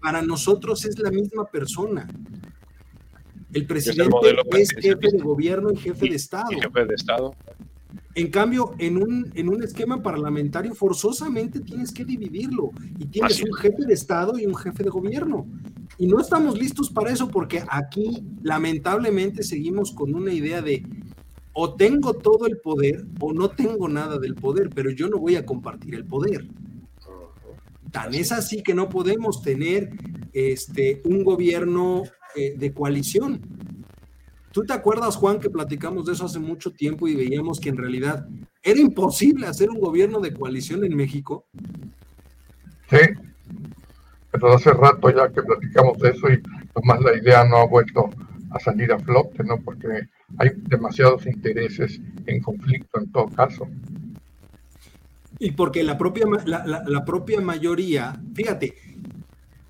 [0.00, 2.08] Para nosotros es la misma persona.
[3.52, 4.16] El presidente
[4.52, 6.48] es, jefe de gobierno y jefe de Estado.
[6.48, 7.34] jefe de Estado.
[8.14, 13.54] En cambio, en un, en un esquema parlamentario forzosamente tienes que dividirlo y tienes un
[13.54, 15.46] jefe de Estado y un jefe de gobierno.
[15.96, 20.84] Y no estamos listos para eso porque aquí lamentablemente seguimos con una idea de
[21.54, 25.36] o tengo todo el poder o no tengo nada del poder, pero yo no voy
[25.36, 26.46] a compartir el poder.
[27.90, 29.90] Tan es así que no podemos tener
[30.32, 32.04] este, un gobierno
[32.34, 33.40] eh, de coalición.
[34.52, 37.78] ¿Tú te acuerdas, Juan, que platicamos de eso hace mucho tiempo y veíamos que en
[37.78, 38.28] realidad
[38.62, 41.46] era imposible hacer un gobierno de coalición en México?
[42.90, 42.98] Sí,
[44.30, 46.42] pero hace rato ya que platicamos de eso y
[46.76, 48.10] nomás la idea no ha vuelto
[48.50, 49.58] a salir a flote, ¿no?
[49.58, 49.88] Porque
[50.38, 53.66] hay demasiados intereses en conflicto en todo caso.
[55.38, 58.74] Y porque la propia, la, propia mayoría, fíjate,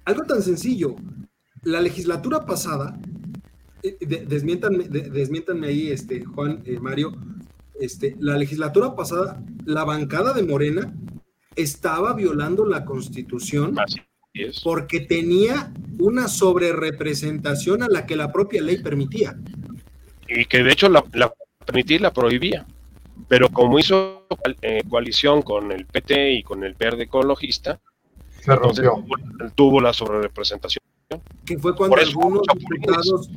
[0.05, 0.97] algo tan sencillo,
[1.63, 2.99] la legislatura pasada,
[3.83, 7.17] eh, desmiéntanme, ahí, este, Juan, eh, Mario,
[7.81, 10.95] este, la legislatura pasada, la bancada de Morena
[11.57, 13.77] estaba violando la constitución
[14.63, 19.37] porque tenía una sobrerepresentación a la que la propia ley permitía
[20.35, 21.33] y que de hecho la, la
[21.65, 22.67] permitía y la prohibía.
[23.29, 24.27] Pero como hizo
[24.63, 27.81] eh, coalición con el PT y con el Verde Ecologista,
[28.41, 29.05] se rompió.
[29.55, 30.83] Tuvo, la sobrerepresentación.
[31.45, 33.31] Que fue cuando algunos diputados,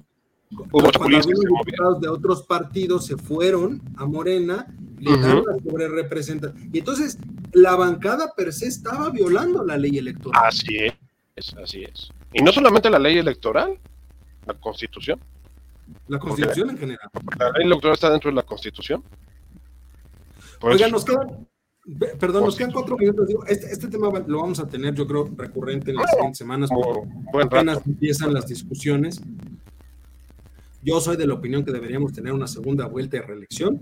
[0.55, 4.67] diputados de otros partidos se fueron a Morena,
[4.99, 6.69] le la sobrerepresentación.
[6.73, 7.17] Y entonces
[7.53, 10.41] la bancada per se estaba violando la ley electoral.
[10.45, 10.77] Así
[11.35, 12.09] es, así es.
[12.33, 13.77] Y no solamente la ley electoral,
[14.45, 15.19] la constitución.
[16.07, 17.09] La Constitución en general.
[17.37, 19.03] La ley electoral está dentro de la Constitución.
[20.61, 21.47] Oigan, nos quedan,
[22.19, 23.29] perdón, nos quedan cuatro minutos.
[23.47, 26.69] Este, este, tema lo vamos a tener, yo creo, recurrente en las siguientes semanas.
[27.33, 29.21] Apenas empiezan las discusiones.
[30.85, 33.79] Yo soy de la opinión que deberíamos tener una segunda vuelta de reelección.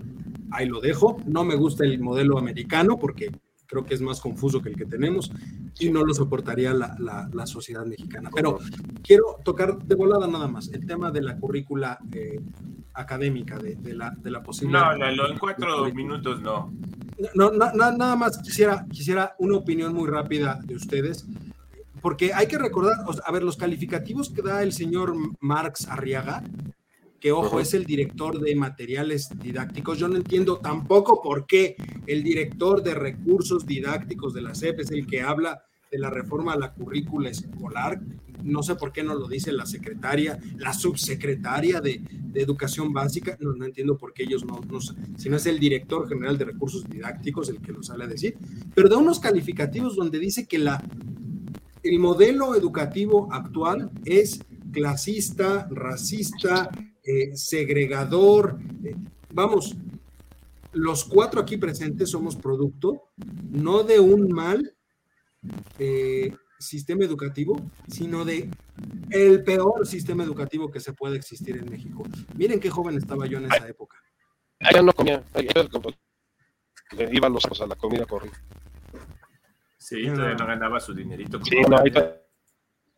[0.50, 1.18] Ahí lo dejo.
[1.26, 3.30] No me gusta el modelo americano porque
[3.66, 5.30] creo que es más confuso que el que tenemos
[5.78, 8.30] y no lo soportaría la, sociedad mexicana.
[8.34, 8.58] Pero
[9.02, 12.40] quiero tocar de volada nada más el tema de la currícula eh,
[12.94, 14.96] académica, de, la, de la posibilidad.
[14.96, 16.72] No, no, en cuatro minutos no.
[17.34, 21.26] No, nada más quisiera, quisiera una opinión muy rápida de ustedes,
[22.00, 26.42] porque hay que recordar, a ver, los calificativos que da el señor Marx Arriaga
[27.24, 29.98] que ojo, es el director de materiales didácticos.
[29.98, 31.74] Yo no entiendo tampoco por qué
[32.06, 36.52] el director de recursos didácticos de la CEP es el que habla de la reforma
[36.52, 37.98] a la currícula escolar.
[38.42, 42.02] No sé por qué no lo dice la secretaria, la subsecretaria de,
[42.34, 43.38] Educación Básica.
[43.40, 46.44] No, no, entiendo por qué ellos no, no, si no es el director general de
[46.44, 48.36] recursos didácticos el que lo sale a decir.
[48.74, 50.84] Pero da unos calificativos donde dice que la,
[51.82, 54.40] el modelo educativo actual es
[54.74, 56.68] clasista, racista,
[57.02, 58.58] eh, segregador.
[58.84, 58.94] Eh,
[59.32, 59.74] vamos,
[60.72, 63.10] los cuatro aquí presentes somos producto
[63.50, 64.74] no de un mal
[65.78, 67.56] eh, sistema educativo,
[67.88, 68.50] sino de
[69.10, 72.02] el peor sistema educativo que se puede existir en México.
[72.36, 73.96] Miren qué joven estaba yo en esa época.
[74.60, 75.52] Allá no comía, allá
[77.12, 78.34] iban los ojos a la comida corrida.
[79.78, 81.38] Sí, todavía no ganaba su dinerito.
[81.44, 82.23] Sí, no, ahorita,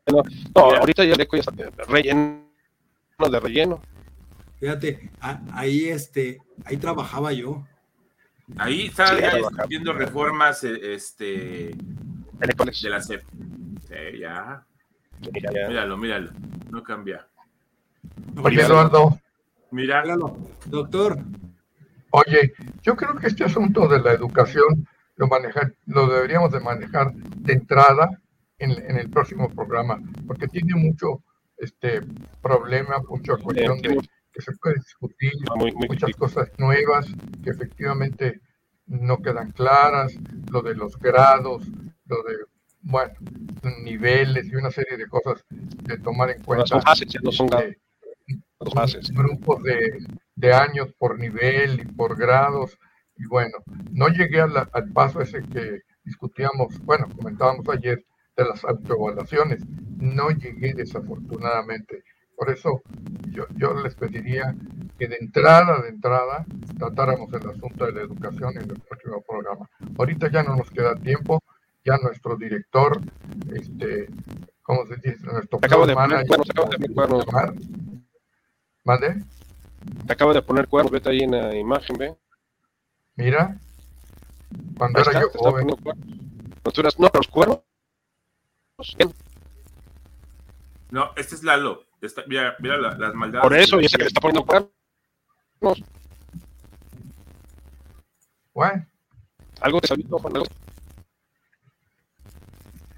[0.07, 0.23] no,
[0.55, 1.53] no, ahorita ya le ya está
[1.89, 2.47] relleno
[3.19, 3.83] de relleno.
[4.61, 5.11] Fíjate,
[5.53, 7.65] ahí este, ahí trabajaba yo.
[8.57, 13.23] Ahí estaba ya discutiendo reformas eh, este de la CEP.
[13.89, 14.65] Sí, ya.
[15.33, 16.31] Míralo, míralo.
[16.71, 17.27] No cambia.
[18.43, 19.19] Oye, Eduardo.
[19.71, 20.05] Mira.
[20.67, 21.19] Doctor.
[22.11, 22.53] Oye,
[22.83, 24.87] yo creo que este asunto de la educación
[25.17, 28.21] lo, manejar, lo deberíamos de manejar de entrada
[28.59, 31.23] en, en el próximo programa, porque tiene mucho
[31.57, 32.01] este
[32.43, 33.99] problema, mucha cuestión de
[34.33, 35.33] que se puede discutir,
[35.89, 37.07] muchas cosas nuevas
[37.43, 38.41] que efectivamente
[38.87, 40.15] no quedan claras,
[40.51, 41.67] lo de los grados,
[42.05, 42.37] lo de,
[42.83, 43.15] bueno,
[43.83, 46.67] niveles y una serie de cosas de tomar en cuenta.
[46.67, 47.79] Son fases, no son de,
[49.13, 52.79] grupos de, de, años por nivel y por grados.
[53.17, 53.57] Y bueno,
[53.91, 58.05] no llegué al paso ese que discutíamos, bueno, comentábamos ayer
[58.37, 59.62] de las autoevaluaciones.
[59.99, 62.05] No llegué desafortunadamente.
[62.37, 62.82] Por eso
[63.30, 64.55] yo, yo les pediría
[64.99, 66.45] que de entrada, de entrada,
[66.78, 69.68] tratáramos el asunto de la educación en el próximo programa.
[69.99, 71.43] Ahorita ya no nos queda tiempo,
[71.84, 73.01] ya nuestro director,
[73.55, 74.09] este,
[74.62, 75.24] ¿cómo se dice?
[75.24, 76.26] Nuestro acabo de poner
[76.95, 77.26] cuernos,
[78.84, 79.22] ¿Mande?
[80.07, 82.16] Te acabo de poner cuernos, vete ahí en la imagen, ve.
[83.16, 83.59] Mira,
[84.76, 85.66] cuando era yo joven.
[85.66, 87.61] No, los cuernos.
[90.91, 91.85] No, este es Lalo.
[92.01, 93.43] Está, mira, mira las maldades.
[93.43, 95.83] Por eso, dice que le está poniendo cuernos.
[98.53, 98.87] Bueno.
[99.61, 100.43] Algo te salió, Juan.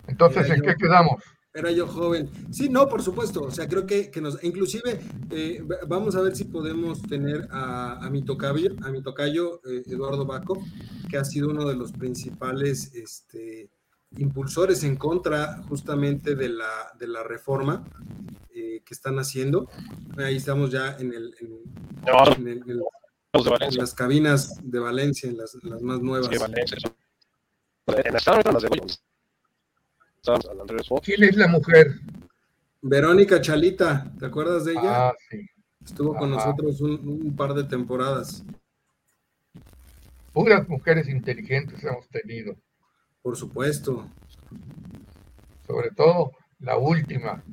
[0.09, 1.23] Entonces, ¿en qué quedamos?
[1.55, 2.29] Era yo joven.
[2.53, 3.43] Sí, no, por supuesto.
[3.43, 4.43] O sea, creo que, que nos.
[4.43, 5.01] Inclusive,
[5.31, 9.83] eh, vamos a ver si podemos tener a, a mi tocayo, a mi tocayo eh,
[9.87, 10.61] Eduardo Baco,
[11.09, 13.71] que ha sido uno de los principales este,
[14.17, 17.85] impulsores en contra justamente de la, de la reforma
[18.55, 19.69] eh, que están haciendo.
[20.17, 21.63] Ahí estamos ya en, el, en,
[23.77, 26.29] las cabinas de Valencia, en las, las más nuevas.
[31.03, 32.01] ¿Quién es la mujer?
[32.81, 35.09] Verónica Chalita, ¿te acuerdas de ella?
[35.09, 35.47] Ah, sí.
[35.85, 38.45] Estuvo con nosotros un, un, par de temporadas.
[40.33, 42.55] Puras mujeres inteligentes hemos tenido.
[43.29, 44.09] Por supuesto.
[45.67, 47.45] Sobre todo la última,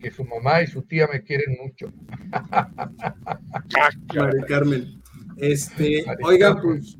[0.00, 1.86] que su mamá y su tía me quieren mucho.
[4.16, 5.00] María Carmen.
[5.36, 6.98] Este, oiga, pues,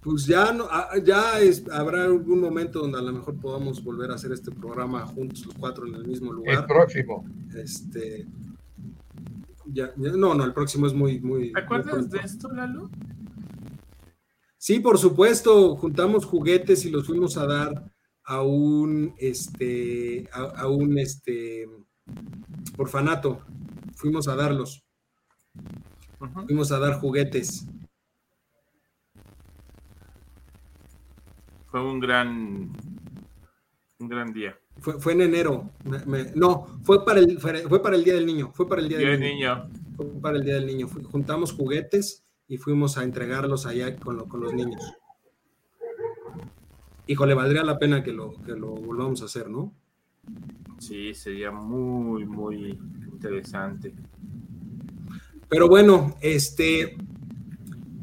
[0.00, 4.10] pues ya no, ah, ya es, habrá algún momento donde a lo mejor podamos volver
[4.10, 6.60] a hacer este programa juntos los cuatro en el mismo lugar.
[6.60, 7.26] El próximo.
[7.54, 8.26] Este,
[9.66, 11.52] ya, no, no, el próximo es muy, muy.
[11.52, 12.88] ¿Te acuerdas de esto, Lalo?
[14.66, 17.84] Sí, por supuesto, juntamos juguetes y los fuimos a dar
[18.24, 21.68] a un, este, a, un, este,
[22.76, 23.46] orfanato.
[23.94, 24.84] Fuimos a darlos.
[26.48, 27.64] Fuimos a dar juguetes.
[31.66, 32.72] Fue un gran,
[34.00, 34.58] un gran día.
[34.80, 35.70] Fue, fue en enero.
[36.34, 38.50] no, fue para, el, fue para el Día del Niño.
[38.52, 39.70] Fue para el Día, del niño.
[39.96, 40.88] Fue para el Día del Niño.
[40.88, 44.82] Juntamos juguetes y fuimos a entregarlos allá con, con los niños.
[47.06, 49.72] Híjole, valdría la pena que lo, que lo volvamos a hacer, ¿no?
[50.78, 52.78] Sí, sería muy, muy
[53.12, 53.94] interesante.
[55.48, 56.96] Pero bueno, este,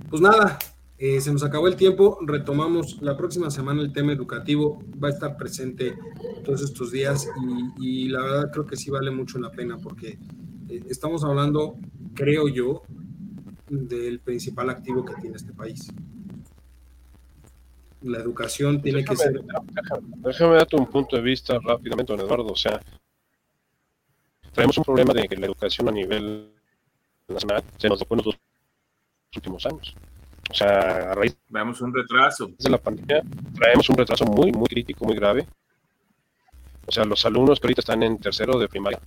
[0.10, 0.58] pues nada,
[0.98, 5.12] eh, se nos acabó el tiempo, retomamos la próxima semana el tema educativo, va a
[5.12, 5.98] estar presente
[6.46, 7.28] todos estos días
[7.80, 10.18] y, la verdad creo que sí vale mucho la pena porque
[10.70, 11.76] eh, estamos hablando,
[12.14, 12.84] creo yo,
[13.74, 15.88] del principal activo que tiene este país.
[18.02, 19.42] La educación tiene que ser...
[20.18, 22.48] Déjame, darte un punto de vista rápidamente, don Eduardo.
[22.48, 22.80] O sea,
[24.52, 26.52] traemos un problema de que la educación a nivel
[27.28, 28.38] nacional se nos tocó en los
[29.36, 29.96] últimos años.
[30.52, 31.36] O sea, a raíz...
[31.48, 32.52] Veamos un retraso.
[32.60, 33.24] De la pandemia,
[33.56, 35.48] traemos un retraso muy, muy crítico, muy grave.
[36.86, 39.00] O sea, los alumnos que ahorita están en tercero de primaria,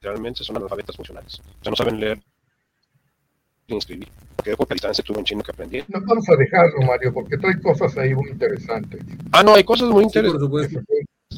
[0.00, 1.38] realmente son analfabetas funcionales.
[1.38, 2.20] O sea, no saben leer
[3.74, 4.08] inscribir.
[4.36, 5.84] Porque porque a distancia tuve un chino que aprendí.
[5.88, 9.00] No vamos a dejarlo, Mario, porque trae cosas ahí muy interesantes.
[9.32, 10.48] Ah, no, hay cosas muy interesantes.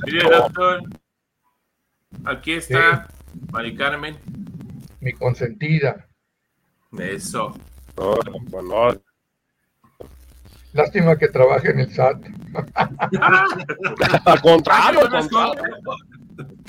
[0.06, 0.82] Mire, doctor,
[2.24, 3.08] aquí está
[3.52, 4.16] Mari Carmen.
[5.00, 6.06] Mi consentida.
[6.98, 7.54] Eso.
[7.96, 8.14] No,
[8.48, 9.00] bueno.
[10.72, 12.26] Lástima que trabaje en el SAT.
[14.24, 15.62] al contrario, al contrario.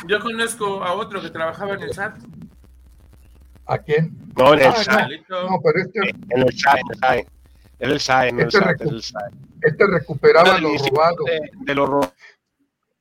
[0.07, 2.17] Yo conozco a otro que trabajaba en el SAT.
[3.67, 4.15] ¿A quién?
[4.37, 5.23] No, en el Ah, SAE.
[5.29, 5.99] no, no, pero este,
[6.29, 7.27] En el SAE, en el SAE.
[7.79, 9.31] En el SAE, en el Este SAE, recu- en el SAE.
[9.61, 11.23] este recuperaba Era el lo robado.
[11.25, 12.13] De, de lo ro-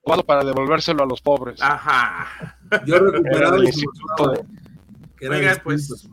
[0.04, 1.60] robado para devolvérselo a los pobres.
[1.60, 2.56] Ajá.
[2.86, 4.44] Yo Era recuperaba el instituto de-
[5.16, 6.08] que Oigan, pues.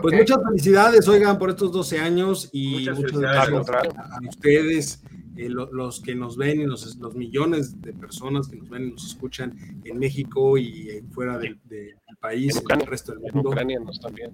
[0.00, 3.48] Pues muchas felicidades, oigan, por estos 12 años y Muchas muchas felicidades.
[3.48, 5.02] Al gracias a ustedes,
[5.38, 8.88] eh, lo- los que nos ven y los, los millones de personas que nos ven
[8.88, 12.84] y nos escuchan en México y eh, fuera del, del país, En en, Ucrania.
[12.84, 13.82] el resto del En mundo, también.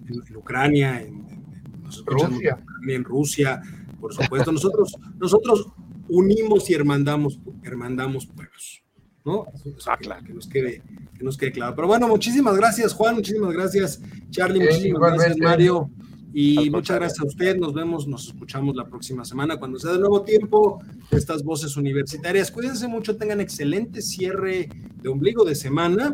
[0.07, 1.45] en, en Ucrania, en, en-
[1.83, 2.57] nos escuchan Rusia.
[2.87, 3.61] en Rusia,
[4.01, 4.51] por supuesto.
[4.51, 5.67] Nosotros, nosotros
[6.09, 8.81] unimos y hermandamos, hermandamos pueblos.
[9.23, 9.45] ¿no?
[9.53, 10.23] Eso- eso Ah, que, claro.
[10.25, 10.81] que nos quede,
[11.17, 11.75] que nos quede claro.
[11.75, 15.37] Pero bueno, muchísimas gracias, Juan, muchísimas gracias, Charlie, Sí, muchísimas gracias.
[15.37, 15.89] Mario.
[16.37, 16.99] Y Al muchas contrario.
[16.99, 17.55] gracias a usted.
[17.57, 21.77] Nos vemos, nos escuchamos la próxima semana cuando sea de nuevo tiempo de estas voces
[21.77, 22.51] universitarias.
[22.51, 24.67] Cuídense mucho, tengan excelente cierre
[25.01, 26.13] de ombligo de semana.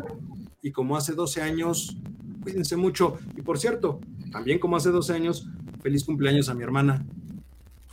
[0.62, 1.96] Y como hace 12 años,
[2.44, 3.18] cuídense mucho.
[3.36, 3.98] Y por cierto,
[4.30, 5.48] también como hace 12 años,
[5.82, 7.04] feliz cumpleaños a mi hermana.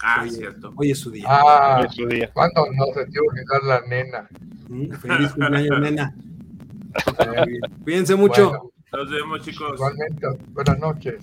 [0.03, 0.71] Ah, Hoy- cierto.
[0.75, 1.25] Hoy es su día.
[1.27, 2.30] Ah, En su día.
[2.32, 4.30] ¿cuándo nos se te olvidar la nena?
[4.69, 6.15] Mm, Feliz cumpleaños, nena.
[7.84, 8.49] Cuídense mucho.
[8.49, 9.71] Bueno, Nos vemos, chicos.
[9.73, 11.15] igualmente, buenas noches.